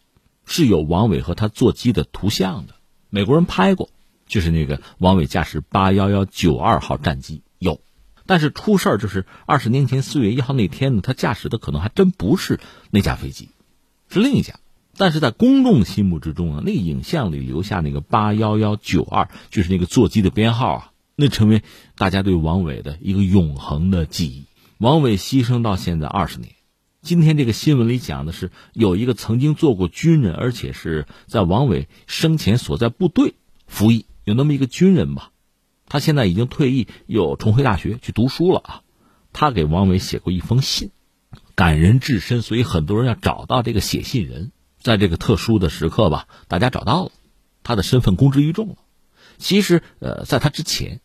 [0.45, 2.75] 是有王伟和他座机的图像的。
[3.09, 3.89] 美国人拍过，
[4.27, 7.81] 就是那个王伟驾驶八幺幺九二号战机有，
[8.25, 12.59] 但是出事儿就是二十年前四月一号那天呢，他驾驶的可能还真不是
[12.91, 13.49] 那架飞机，
[14.09, 14.59] 是另一架。
[14.97, 21.63] 但是在公众心目之中啊，那个影像里留下那个八幺幺九二，就是那个座机的编号啊，那成为
[21.97, 24.45] 大家对王伟的一个永恒的记忆。
[24.77, 26.51] 王伟牺牲到现在二十年。
[27.05, 33.35] 今天这个新闻里讲的是，有一个曾经做过军人，而且是在王伟生前所在部队
[33.67, 35.29] 服役，有那么一个军人吧，
[35.87, 38.81] 他现在已经退役，又重回大学去读书了啊。
[39.33, 40.89] 他给王伟写过一封信，
[41.53, 44.51] 感人至深，所以很多人要找到这个写信人。
[44.79, 47.11] 在这个特殊的时刻吧，大家找到了，
[47.61, 48.77] 他的身份公之于众了。
[49.37, 51.01] 其实，呃，在他之前。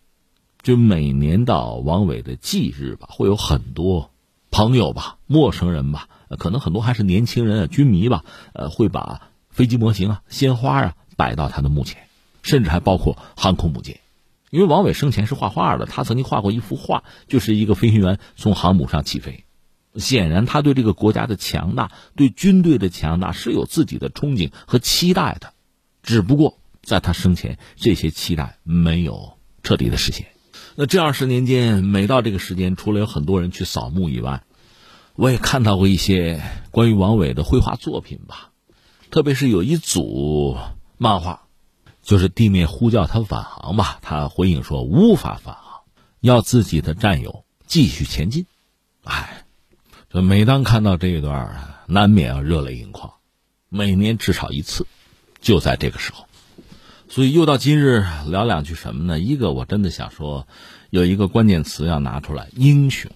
[0.62, 4.10] 就每年到王伟的忌日吧，会有很多
[4.50, 12.08] 朋友吧、陌生人吧，可能很多还是年轻人啊、军迷吧，呃，会把飞机模型啊、鲜花啊摆到他的墓前，
[12.42, 14.00] 甚至还包括航空母舰。
[14.50, 19.44] 因为王伟生前是画画的，他曾经画过一幅画，就是一个飞行员从航母上起飞。
[19.94, 25.52] 显然，他对这个国家的强大、对军队的强大是有自己的憧憬和期待的，
[26.02, 30.26] 只不过在他生前，这些期待没有彻底的实现。
[30.82, 34.44] 那这二十年间，每到这个时间，除了有很多人去扫墓以外，
[35.14, 38.50] 我也看到过一些关于王伟的绘画作品吧。
[39.10, 40.56] 特别是有一组
[40.96, 41.42] 漫画，
[42.02, 45.82] 就是地面呼叫他返航吧，他回应说无法返航，
[46.20, 48.46] 要自己的战友继续前进。
[49.04, 49.44] 哎，
[50.08, 53.12] 这每当看到这一段，难免要热泪盈眶。
[53.68, 54.86] 每年至少一次，
[55.42, 56.26] 就在这个时候。
[57.10, 59.18] 所以又到今日聊两句什么呢？
[59.18, 60.46] 一个我真的想说，
[60.90, 63.10] 有一个关键词要拿出来——英雄。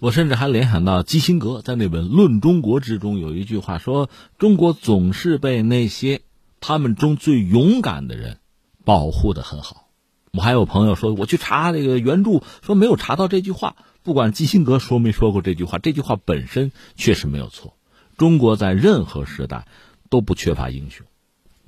[0.00, 6.22] 我甚至还联想到基辛格在那本《论中国》之中有一句话说：“中国总是被那些
[6.58, 8.38] 他们中最勇敢的人
[8.84, 9.88] 保护的很好。”
[10.34, 13.76] 我还有朋友说，我去查这个原著，说没有查到这句话。
[14.02, 17.76] 不管基辛格说没说过这句话，这句话本身确实没有错。
[18.16, 19.68] 中国在任何时代
[20.10, 21.06] 都不缺乏英雄。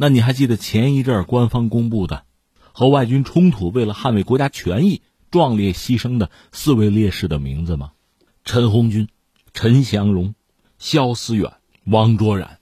[0.00, 2.22] 那你还记得前一阵官方公布的
[2.72, 7.90] 和外军冲突、为了捍卫国家权益壮烈牺牲的四位烈士的名字吗？
[8.44, 9.08] 陈红军、
[9.52, 10.36] 陈祥荣、
[10.78, 12.60] 肖思远、王卓然。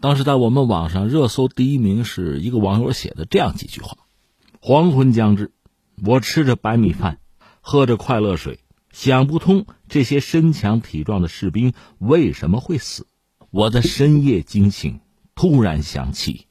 [0.00, 3.98] 当时在我们网上热搜第一名是一个网友写的这样几句话：
[4.60, 5.50] 黄昏将至，
[6.04, 7.18] 我吃着白米饭，
[7.62, 8.60] 喝着快乐水，
[8.92, 13.08] 想不通这些身强体壮的士兵为什么会死。
[13.50, 15.00] 我在深夜惊醒。
[15.34, 16.46] 突然想起，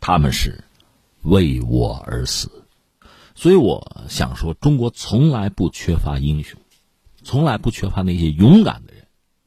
[0.00, 0.64] 他们是
[1.22, 2.66] 为我而死，
[3.34, 6.60] 所以我想说，中国从来不缺乏英雄，
[7.22, 9.06] 从来不缺乏那些勇敢的人。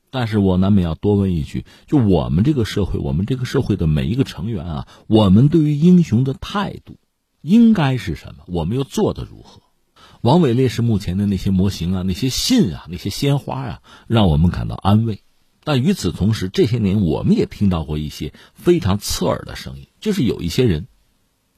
[0.10, 6.96] 但是我难免要多问一句：就我们这个社会，我们这个社会的每一个成员啊，我们对于英雄的态度
[7.42, 8.46] 应该是什么？
[8.48, 9.62] 我们又做的如何？
[10.22, 15.22] 王伟烈士目前的那些模型啊，那些信啊，那些鲜花啊，让我们感到安慰。
[15.68, 20.88] 但与此同时，这些年我们也听到过一些非常刺耳的声音，就是有一些人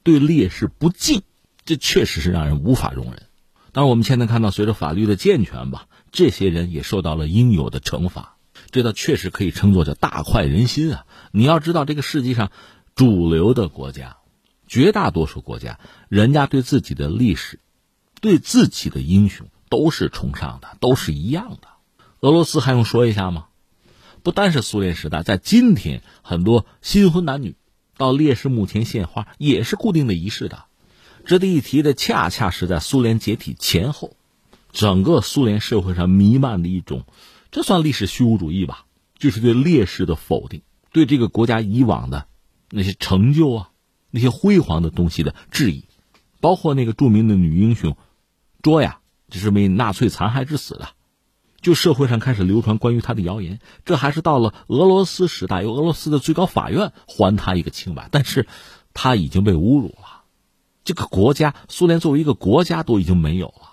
[0.02, 1.22] 对烈士不敬，
[1.64, 3.28] 这确实是让人无法容忍。
[3.70, 8.36] 当然，我们现在看到，随着法律的健全吧，这些人也受到了应有的惩罚，
[8.72, 11.06] 这倒确实可以称作叫大快人心啊！
[11.30, 12.50] 你要知道，这个世界上
[12.96, 14.16] 主流的国家，
[14.66, 17.60] 绝大多数国家，人家对自己的历史、
[18.20, 21.68] 对自己的英雄都是崇尚的，都是一样的。
[22.18, 23.46] 俄罗斯还用说一下吗？
[24.22, 27.56] 不单是苏联时代，在今天，很多新婚男女
[27.96, 30.64] 到烈士墓前献花也是固定的仪式的。
[31.24, 34.16] 值得一提的，恰恰是在苏联解体前后，
[34.72, 37.04] 整个苏联社会上弥漫的一种，
[37.50, 38.86] 这算历史虚无主义吧？
[39.18, 40.62] 就是对烈士的否定，
[40.92, 42.26] 对这个国家以往的
[42.70, 43.70] 那些成就啊、
[44.10, 45.84] 那些辉煌的东西的质疑，
[46.40, 47.96] 包括那个著名的女英雄
[48.62, 50.88] 卓呀，就是被纳粹残害致死的。
[51.60, 58.46] 就社会上开始流传关于他的谣言，这还是到了俄罗斯时代，由俄罗斯的最高法院还他一个清白，但是
[58.94, 60.24] 他已经被侮辱了。
[60.84, 63.68] 这个国家，苏联作为一个国家都已经没有了。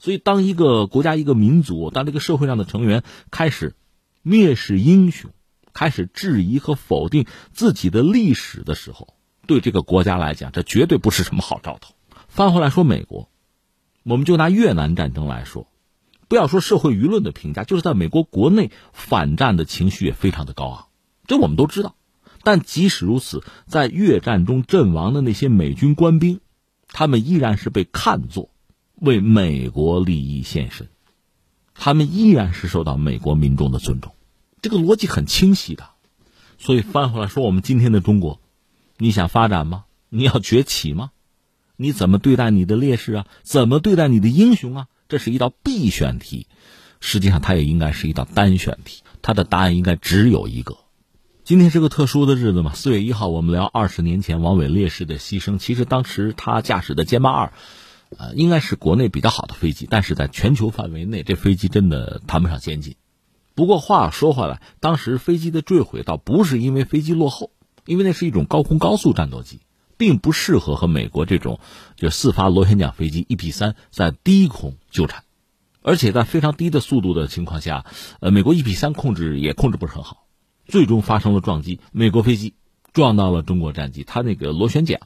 [0.00, 3.74] 所以，当一个国家、一个民族，当这个社会上的成员开始
[4.24, 5.30] 蔑视英雄，
[5.72, 9.14] 开始质疑和否定自己的历史的时候，
[9.46, 11.94] 对这个国家来讲，这绝对不是什么好兆头。
[12.28, 13.28] 翻回来说，美国，
[14.04, 15.66] 我们就拿越南战争来说。
[16.28, 20.86] 不要说社会舆论的评价，就是在美国国内反战的情绪也非常的高昂，
[21.26, 21.94] 这我们都知道。
[22.44, 26.40] 但即使如此，在越战中阵亡的那些美军官兵，
[26.86, 28.50] 他们依然是被看作
[28.94, 30.88] 为美国利益献身，
[31.74, 34.14] 他们依然是受到美国民众的尊重。
[34.62, 35.90] 这个逻辑很清晰的。
[36.58, 38.40] 所以翻回来说，我们今天的中国，
[38.96, 39.84] 你想发展吗？
[40.08, 41.10] 你要崛起吗？
[41.76, 43.26] 你怎么对待你的烈士啊？
[43.42, 44.86] 怎么对待你的英雄啊？
[45.08, 46.46] 这是一道必选题，
[47.00, 49.02] 实际上它也应该是一道单选题。
[49.22, 50.76] 它的答案应该只有一个。
[51.44, 55.58] 今天是个特殊的日子嘛，四月一号，我们聊二十年前王伟烈士的牺牲。
[55.58, 57.52] 其实当时他驾驶的歼八二，
[58.18, 62.96] 呃，应该是国内比较好的飞机，但是在全球范围内，这飞机真的谈不上先进。
[63.54, 67.50] 不过话说回来，当时飞机的坠毁倒不是因为飞机落后，
[67.86, 69.62] 因为那是一种高空高速战斗机，
[69.98, 71.60] 并不适合和美国这种
[71.96, 75.24] 就四发螺旋桨飞机 EP 三在低空纠缠，
[75.82, 77.84] 而且在非常低的速度的情况下，
[78.20, 80.24] 呃，美国 EP 三控制也控制不是很好，
[80.66, 82.54] 最终发生了撞击，美国飞机
[82.94, 85.00] 撞到了中国战机，它那个螺旋桨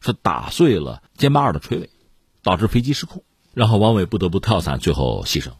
[0.00, 1.90] 是打碎了歼八二的垂尾，
[2.42, 3.24] 导致飞机失控，
[3.54, 5.52] 然后王伟不得不跳伞，最后牺牲。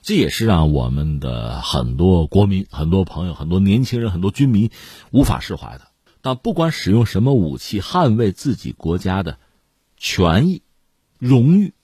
[0.00, 4.70] 这也是让我们的很多国民、很多朋友、很多年轻人、很多军迷
[5.10, 5.91] 无法释怀的。
[6.22, 9.38] 但不管使用什么武器捍卫自己国家的
[9.96, 10.62] 权益、
[11.18, 11.74] 荣誉，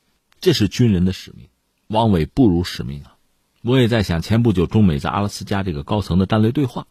[0.40, 1.48] 这是军人的使命。
[1.88, 3.16] 汪伟不辱使命啊！
[3.62, 6.86] 我也在想，前不久中美在阿拉斯加这个高层的战略对话，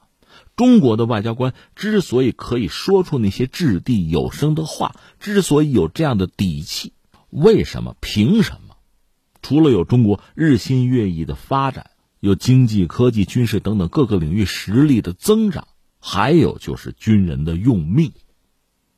[0.55, 6.93] 中国的外交官之所以可以说出那些掷地有声的话，之所以有这样的底气，
[7.29, 7.95] 为什么？
[8.01, 8.75] 凭什么？
[9.41, 15.67] 除了有中国日新月异的发展，有经济、科技、军事等等各个领域实力的增长，
[16.09, 18.13] 还有就是军人的用命，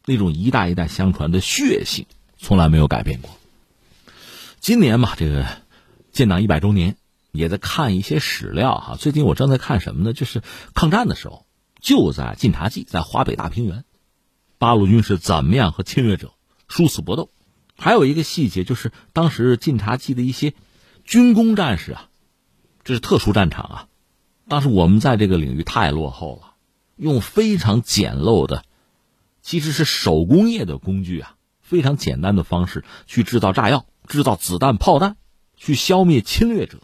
[0.05, 2.05] 那种一代一代相传的血性
[2.37, 3.31] 从来没有改变过。
[4.59, 5.47] 今年嘛，这个
[6.11, 6.97] 建党一百周年，
[7.31, 8.95] 也在看一些史料哈。
[8.95, 10.13] 最近我正在看什么呢？
[10.13, 10.43] 就是
[10.75, 11.47] 抗战的时候，
[11.81, 13.85] 就在晋察冀，在华北大平原，
[14.59, 16.33] 八路军是怎么样和侵略者
[16.67, 17.31] 殊死搏斗。
[17.75, 20.53] 还有一个细节，就是当时晋察冀的一些
[21.05, 22.07] 军工战士啊，
[22.83, 23.87] 这是特殊战场啊。
[24.47, 26.48] 当时我们在这个领域太落后了，
[26.99, 28.63] 用非常简陋的，
[29.41, 35.15] 其实是手工业的工具啊，非常简单的方式去制造炸药、制造子弹、炮弹，
[35.55, 36.81] 去消灭侵略者。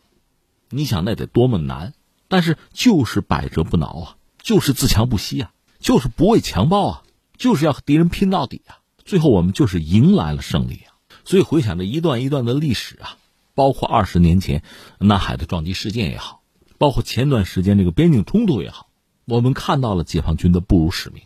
[0.69, 1.93] 你想那得多么难？
[2.29, 7.03] 但是就是百折不挠啊，就是自强不息啊，就是不畏强暴啊，
[7.37, 8.79] 就是要和敌人拼到底啊。
[9.03, 10.95] 最后我们就是迎来了胜利啊！
[11.25, 13.17] 所以回想着一段一段的历史啊，
[13.53, 14.63] 包括二十年前
[14.97, 16.41] 南海的撞击事件也好，
[16.77, 18.84] 包括前段时间这个边境冲突也好，
[19.27, 21.23] 我们看到了解放军的不辱使命，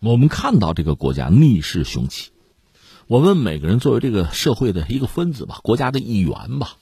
[0.00, 2.30] 我们看到这个国家逆势雄起，
[3.06, 6.76] 我们每个人作为这个社会的一个分子吧，国家的一员吧，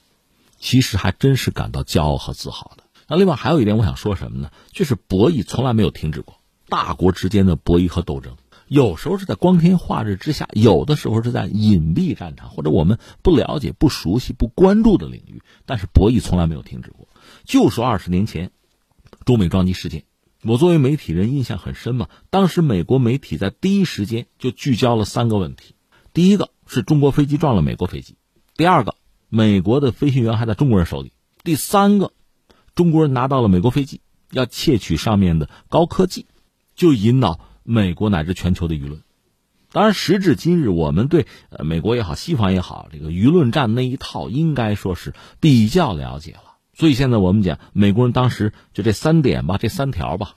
[0.60, 2.84] 其实还真是感到骄傲和自豪的。
[3.08, 4.52] 那另外还有一点我想说什么呢？
[4.70, 6.36] 就是博弈从来没有停止过，
[6.68, 8.36] 大国之间的博弈和斗争。
[8.68, 15.42] 有时候是在光天化日之下，有的时候是在隐蔽战场或者我们不了解、不熟悉、不关注的领域。
[15.66, 17.08] 但是博弈从来没有停止过。
[17.44, 18.52] 就说二十年前
[19.24, 20.04] 中美撞击事件，
[20.42, 22.08] 我作为媒体人印象很深嘛。
[22.30, 25.74] 当时美国媒体在第一时间就聚焦了三个问题：
[26.12, 28.14] 第一个是中国飞机撞了美国飞机；
[28.56, 28.94] 第二个，
[29.28, 31.10] 美国的飞行员还在中国人手里；
[31.44, 32.12] 第三个，
[32.74, 36.26] 中国人拿到了美国飞机，要窃取上面的高科技，
[36.74, 37.40] 就引导。
[37.62, 39.02] 美国乃至全球的舆论，
[39.70, 46.49] 当然，时至今日，我们对呃美国也好，西方也好，这个舆论战那一套，应该说是比较了解了。
[46.80, 50.36] 所以现在我们讲，美国人当时就这三点吧，这三条吧，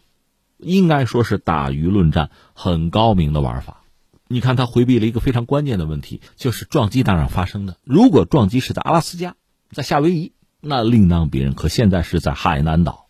[0.58, 3.86] 应该说是打舆论战很高明的玩法。
[4.28, 7.78] 你看，他回避了一个非常关键的问题，就是撞击当然发生的。
[7.86, 9.38] 如果撞击是在阿拉斯加，
[9.72, 11.56] 在夏威夷，那另当别论。
[11.56, 13.06] 可现在是在海南岛，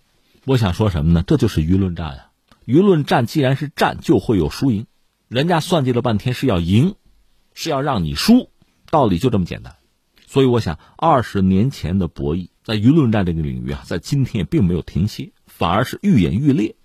[0.46, 1.24] 我想说什么呢？
[1.26, 2.32] 这就是舆论战啊。
[2.68, 4.86] 舆论战既然是战，就会有输赢。
[5.28, 6.94] 人家算计了半天是要赢，
[7.56, 8.52] 是要让你输，
[8.92, 9.78] 道理就这么简单。
[10.28, 16.76] 所以我想，二十年前的博弈在舆论战这个领域啊，在今天也并没有停歇，反而是愈演愈烈。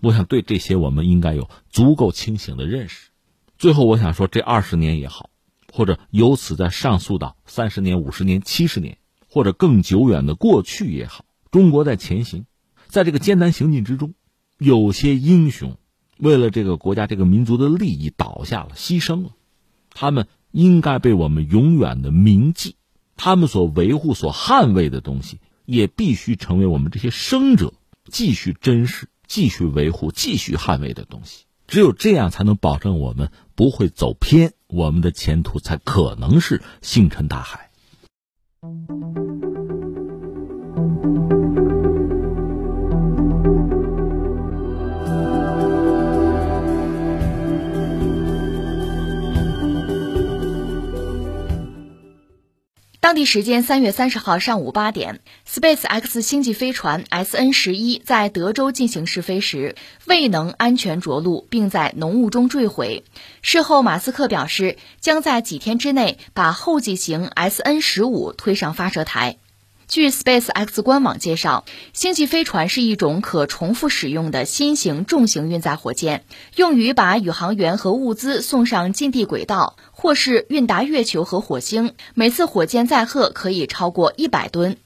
[0.00, 3.10] 我想对这些我们应该有足够清醒的认识。
[3.56, 5.30] 最后，我想说，这二十年也好，
[5.72, 8.98] 或者由此再上溯到三十年、五十年、七十年，
[9.28, 12.44] 或者更久远的过去也好，中国在前行，
[12.88, 14.14] 在这个艰难行进之中。
[14.58, 15.76] 有些英雄
[16.18, 19.30] 为了这个国家、这个民族的利益倒下了、牺牲了，
[19.90, 22.74] 他们应该被我们永远的铭记。
[23.24, 27.72] 他们所维护、所捍卫的东西，也必须成为我们这些生者
[28.10, 31.44] 继续珍视、继续维护、继续捍卫的东西。
[31.68, 37.70] 只有这样，才能保证我们不会走偏，我们的前途才可能是星辰大海。
[53.12, 63.04] 当地时间三月三十号上午八点，Space X 星际飞船 SN 十一在德州进行试飞时未能安全着陆，并在浓雾中坠毁。
[63.42, 69.36] 事后，马斯克表示将在几天之内把后继型 SN 十五推上发射台。
[69.88, 76.24] 据 SpaceX 官网介绍，星际飞船是一种可重复使用的新型重型运载火箭，
[76.56, 81.94] 用于把宇航员和物资送上近地轨道，或是运达月球和火星。
[82.14, 84.76] 每次火箭载荷可以超过一百吨。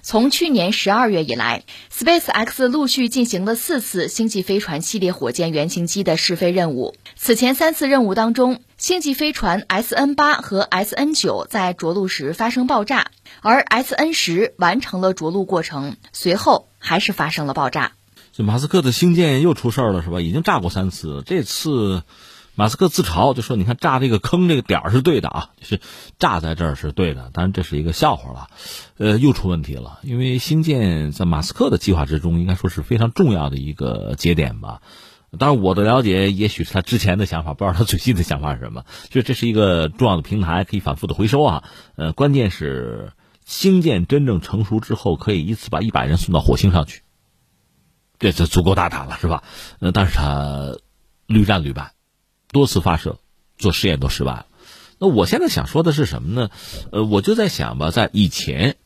[0.00, 6.94] 从去年十二月以来，SpaceX 陆续进行了四次星际飞船系列火箭原型机的试飞任务。
[7.16, 13.10] 此前三次任务当中，星际飞船 SN 八和 SN 九在着陆时发生爆炸，
[13.42, 17.92] 而 SN 十完成了着陆过程，随后还是发生了爆炸。
[18.32, 20.22] 这马斯克的星舰又出事儿了，是吧？
[20.22, 22.02] 已经炸过三次，这次。
[22.54, 25.80] 马斯克自嘲就说：“你看炸这个坑这个点儿是对的啊，就是
[26.18, 27.30] 炸在这儿是对的。
[27.32, 28.48] 当然这是一个笑话了，
[28.98, 30.00] 呃，又出问题了。
[30.02, 34.82] 因为星舰在马斯克的计划之中，应该说是非常重要的一个节点吧。
[35.38, 38.84] 当然我的了解，也许是他之前的想法，不知道他最新的想法是什么。
[39.08, 41.64] 就这是一个重要的平台，可以反复的回收啊。
[41.96, 43.12] 呃，关键是
[43.46, 47.00] 星舰真正成熟之后，可以一次把一百人送到火星上去，
[48.18, 49.42] 这就足够大胆了，是吧？
[49.80, 50.76] 呃，但是他
[51.26, 51.94] 屡战屡败。”
[52.52, 53.18] 多次发射，
[53.58, 54.46] 做实验都失败了。
[54.98, 56.50] 那我现在想说的是什么呢？
[56.92, 58.76] 呃，我就在想吧，在以前，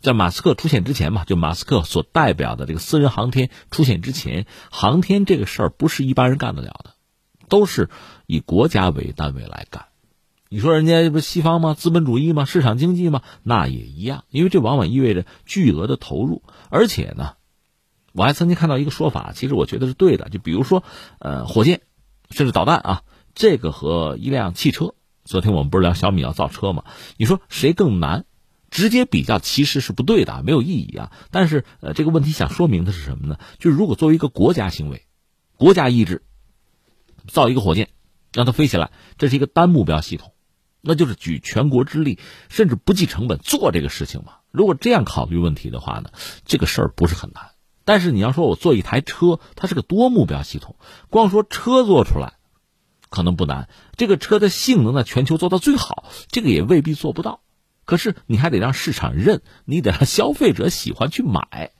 [0.00, 6.94] 在马斯克出现之前嘛，就马斯克所代表的这个私人航天出现之前，航天这个事儿不是一般人干得了的，
[7.48, 7.88] 都是
[8.26, 9.84] 以国家为单位来干。
[10.48, 11.74] 你说人家不西方吗？
[11.74, 12.44] 资本主义吗？
[12.44, 13.22] 市场经济吗？
[13.44, 16.42] 那也一样，因为这往往意味着巨额的投入。
[16.70, 17.34] 而且呢，
[18.12, 20.28] 我还曾经看到一个说法，其实我觉得是对的。
[20.28, 20.82] 就比如说，
[21.20, 21.82] 呃，火箭，
[22.30, 23.02] 甚至导弹啊。
[23.34, 26.84] 这个和一辆汽车，昨天我们不是聊小米要造车吗？
[27.16, 28.24] 你说谁更难？
[28.70, 31.12] 直接比较其实是不对的，没有意义啊。
[31.32, 33.38] 但是呃，这个问题想说明的是什么呢？
[33.58, 35.06] 就是如果作为一个国家行为，
[35.56, 36.22] 国家意志
[37.26, 37.88] 造一个火箭，
[38.32, 40.34] 让它飞起来，这是一个单目标系统，
[40.80, 42.18] 那就是举全国之力，
[42.48, 44.34] 甚至不计成本做这个事情嘛。
[44.52, 46.10] 如果这样考虑问题的话呢，
[46.44, 47.49] 这个事儿不是很难。
[47.90, 50.76] 但是你要说我做一台车，它是个多目标系统，
[51.08, 52.34] 光说车做出来。
[53.08, 57.40] 可能不难，这个车的性能在全球做到最好，这个也未必做不到。
[57.84, 61.72] 可是你还得让市场认，你得让消费者喜欢去买，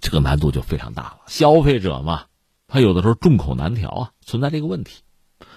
[0.00, 1.20] 这个难度就非常大了。
[1.28, 2.24] 消费者嘛，
[2.68, 5.00] 他有的时候众口难调啊，存在这个问题。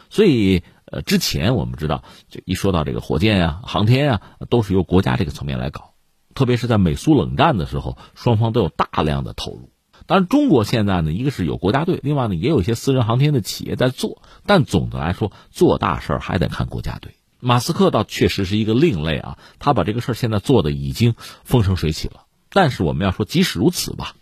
[0.10, 5.96] 所以，呃，之前我们知道，就一说到这个火箭呀、航天呀，都是由国家这个层面来搞，
[6.34, 9.70] 特别是在美苏冷战的时候，双方都有大量的投入。
[10.08, 14.22] 当然，中国现在呢，一个是有国家队，另外呢，也有一些私人航天的企业在做。
[14.46, 17.12] 但总的来说，做大事还得看国家队。
[17.40, 22.22] 马斯克倒确实是一个另类啊，他把这个事儿现在做的已经风生水起了。
[22.50, 24.16] 但是我们要说，即使如此吧，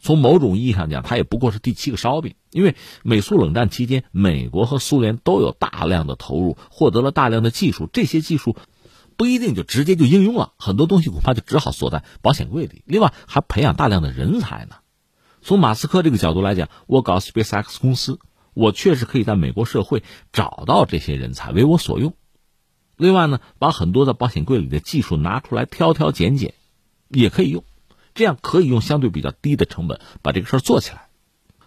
[0.00, 2.34] 从某种意义上讲，他也不过是第七个烧饼。
[2.50, 2.74] 因为
[3.04, 8.56] 美苏冷战期间，美国和苏联都有大量的投入，获得了大量的技术，这些技术
[9.16, 12.82] 不一定就直接就应用了，很多东西恐怕就只好锁在保险柜里。
[12.86, 14.76] 另外，还培养大量的人才呢。
[15.48, 18.18] 从马斯克这个角度来讲，我搞 SpaceX 公司，
[18.52, 22.12] 我确实可以在美国社会找到这些人才为我所用。
[22.98, 26.52] 另外呢，把很多的保险柜里的技术拿出来挑挑拣拣，
[27.08, 27.64] 也可以用。
[28.14, 31.08] 这样可以用相对比较低的成本把这个事儿做起来。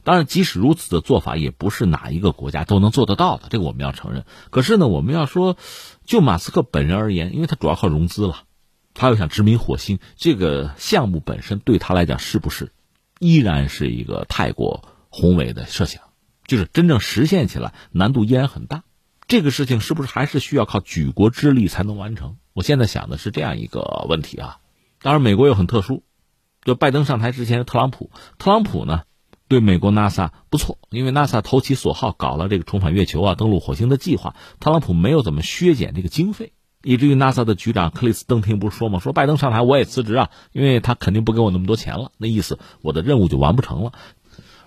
[0.03, 4.25] 当然，即使如此的做法，也不是哪一个国家都能做得到的，这个我们要承认。
[4.51, 5.57] 可是呢，我们要说，
[6.05, 8.43] 就马斯克本人而言，因为他主要靠融资了，
[8.93, 12.71] 他又想殖民火星，这个项目本身对他来讲是不是？
[13.21, 16.01] 依然是一个太过宏伟的设想，
[16.47, 18.83] 就是真正实现起来难度依然很大。
[19.27, 22.37] 这个事情是不是还是需要靠举国之力才能完成？
[22.53, 24.57] 我现在想的是这样一个问题啊。
[25.03, 26.01] 当然，美国又很特殊，
[26.63, 28.09] 就拜登上台之前，特朗普，
[28.39, 29.03] 特朗普呢
[29.47, 36.53] 对美国 NASA 不错，因为 NASA 投其所好搞了这个重返月球啊、登陆火星的计划，特朗普没有怎么削减这个经费。
[36.83, 38.99] 以至于 NASA 的局长克里斯登廷不是说吗？
[38.99, 42.11] 说拜登上台我也辞职啊，因为他肯定不给我那么多钱了。
[42.17, 43.93] 那意思我的任务就完不成了。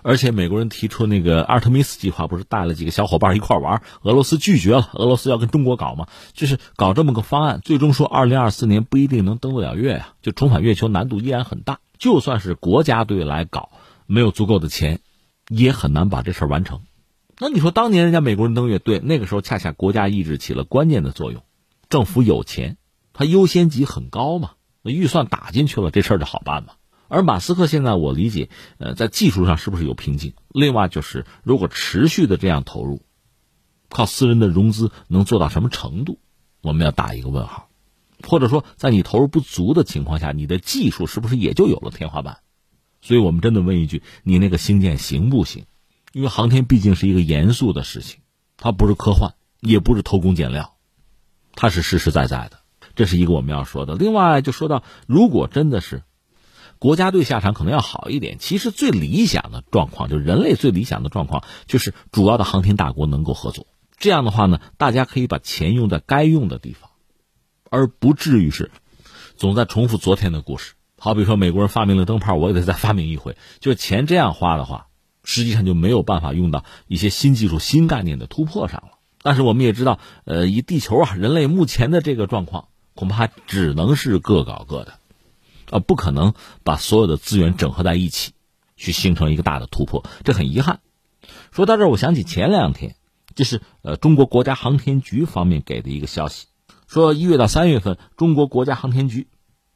[0.01, 4.91] 而且美国人提出那个阿尔特弥斯计划，不是带了几个小伙伴一块玩，俄罗斯拒绝了。
[4.93, 7.59] 俄罗斯要跟中国搞嘛，就是搞这么个方案。
[7.63, 11.79] 最终说二零二四年不一定能登得了月呀，就重返月球难度依然很大。
[11.97, 13.69] 就算是国家队来搞，
[14.05, 14.99] 没有足够的钱，
[15.49, 16.81] 也很难把这事儿完成。
[17.39, 21.41] 那你说当年人家美国人登月，对那个时候恰恰国家意志起了关键的作用。
[21.89, 22.77] 政府有钱，
[23.13, 26.73] 他优先级很高嘛，那预算打进去了，这事儿就好办嘛。
[27.07, 30.33] 而马斯克现在我理解，呃，在技术上是不是有瓶颈？
[30.49, 33.03] 另外就是，如果持续的这样投入，
[33.89, 36.19] 靠私人的融资能做到什么程度？
[36.61, 37.69] 我们要打一个问号。
[38.23, 42.39] 或者说，在你投入不足的情况下，你的技术是不是也就有了天花板？
[43.01, 45.65] 所以我们真的问一句：你那个星舰行不行？
[46.11, 48.21] 因为航天毕竟是一个严肃的事情，
[48.57, 50.74] 它不是科幻，也不是偷工减料。
[51.55, 52.59] 它是实实在在的，
[52.95, 53.95] 这是一个我们要说的。
[53.95, 56.03] 另外，就说到如果真的是
[56.77, 58.37] 国家队下场可能要好一点。
[58.37, 63.67] 其实最理想的状况，就人类最理想的状况，就是主要的航天大国能够合作。
[63.97, 66.89] 这样的话呢，大家可以把钱用在该用的地方，
[67.69, 68.71] 而不至于是
[69.37, 70.73] 总在重复昨天的故事。
[70.97, 73.37] 好比说，美国人发明了灯泡，我也得再发明一回。
[73.59, 74.87] 就是钱这样花的话，
[75.23, 78.94] 实际上就没有办法用到一些新技术、新概念的突破上了。
[79.25, 84.99] 但是我们也知道，呃，以地球啊，人类目前的这个状况，恐怕只能是各搞各的，
[85.71, 88.33] 啊，不可能把所有的资源整合在一起，
[88.75, 90.05] 去形成一个大的突破。
[90.23, 90.79] 这很遗憾。
[91.51, 92.97] 说到这儿，我想起前两天，
[93.33, 96.45] 这是呃中国国家航天局方面给的一个消息，
[96.85, 99.27] 说一月到三月份，中国国家航天局。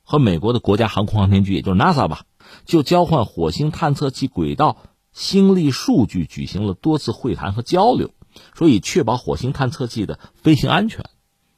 [0.03, 2.21] 和美国的国家航空航天局，也就是 NASA 吧，
[2.65, 4.77] 就交换火星探测器轨道
[5.11, 8.11] 星力数据举行了多次会谈和交流，
[8.55, 11.05] 所以确保火星探测器的飞行安全。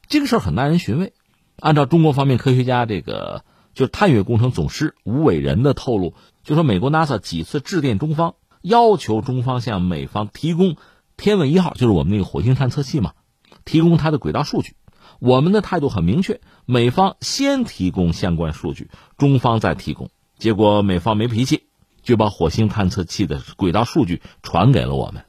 [0.08, 1.14] 这个事儿很耐人寻味。
[1.60, 3.44] 按照中国方面科学家这个
[3.74, 10.76] 就是探月工程总师吴伟仁的透露，就说美国 NASA 几次致电中方，要求中方向美方提供
[11.18, 13.14] 天问一号，就是我们那个火星探测器嘛，
[13.64, 14.76] 提供它的轨道数据。
[15.20, 20.10] 我们的态度很明确，美方先提供相关数据，中方再提供。
[20.40, 21.68] 结果美方没脾气，
[22.02, 25.26] 就把火星探测器的轨道数据传给了我们。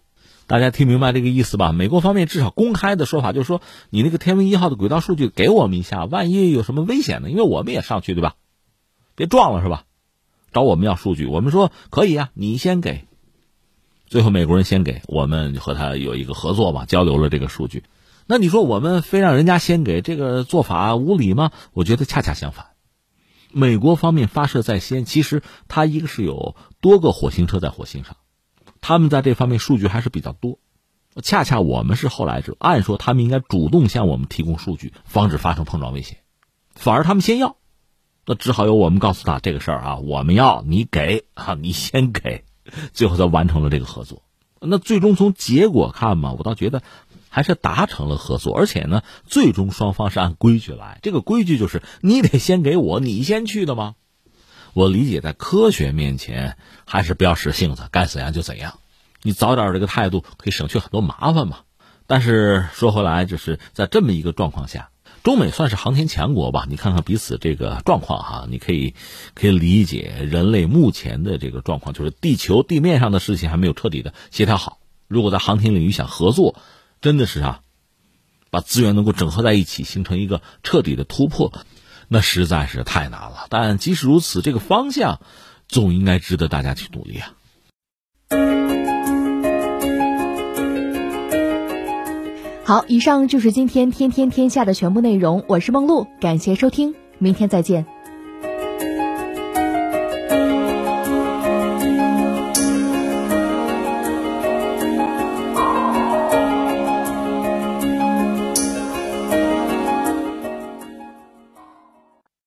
[0.46, 1.72] 大家听明白这个意思吧？
[1.72, 7.30] 美国方面至少公开的说法就是说，你那个天问一号的轨道数据给我们一下，万一有什么危险呢？
[7.30, 8.34] 因为我们也上去，对吧？
[9.14, 9.84] 别撞了是吧？
[10.52, 13.06] 找我们要数据，我们说可以啊，你先给。
[14.06, 17.84] 最后美国人先给我们和他有一个合作吧，交流了这个数据。
[18.26, 21.50] 那你说我们非让人家先给这个做法无理吗？
[21.72, 22.66] 我觉得恰恰相反，
[23.50, 28.16] 美国方面发射在先，其实它一个是有多个火星车在火星上，
[28.82, 30.58] 他们在这方面数据还是比较多。
[31.22, 36.18] 恰恰我们是后来者，按说他们应该主动向我们提供数据，防止发生碰撞危险，
[36.74, 37.56] 反而他们先要，
[38.26, 42.44] 那只好由我们告诉他这个事儿啊，我们要你给啊，你先给，
[42.92, 44.22] 最后才完成了这个合作。
[44.60, 46.82] 那最终从结果看嘛，我倒觉得。
[47.34, 50.98] 还是达成了合作，而且呢，最终双方是按规矩来。
[51.00, 53.94] 这个规矩就是你得先给我，你先去的吗？
[54.74, 56.58] 我理解，在科学面前
[56.92, 58.78] 还是不要使性子，该怎样就怎样。
[59.22, 61.60] 你早点这个态度，可以省去很多麻烦嘛。
[62.06, 64.90] 但是说回来，就是在这么一个状况下，
[65.22, 66.66] 中美算是航天强国吧？
[66.68, 68.94] 你看看彼此这个状况哈，你可以
[69.32, 74.78] 可以理解人类目前的这个状况，就是地球地面上的事情还没有彻底的协调好。
[75.08, 76.56] 如果在航天领域想合作，
[77.00, 77.60] 真的是啊，
[78.50, 81.54] 把资源能够整合在一起，形成一个彻底的突破，
[82.08, 83.46] 那实在是太难了。
[83.48, 85.20] 但即使如此，这个方向
[85.72, 87.32] 总应该值得大家去努力啊。
[92.64, 95.44] 好，以上就是今天天天天下的全部内容。
[95.48, 97.86] 我是梦露，感谢收听，明天再见。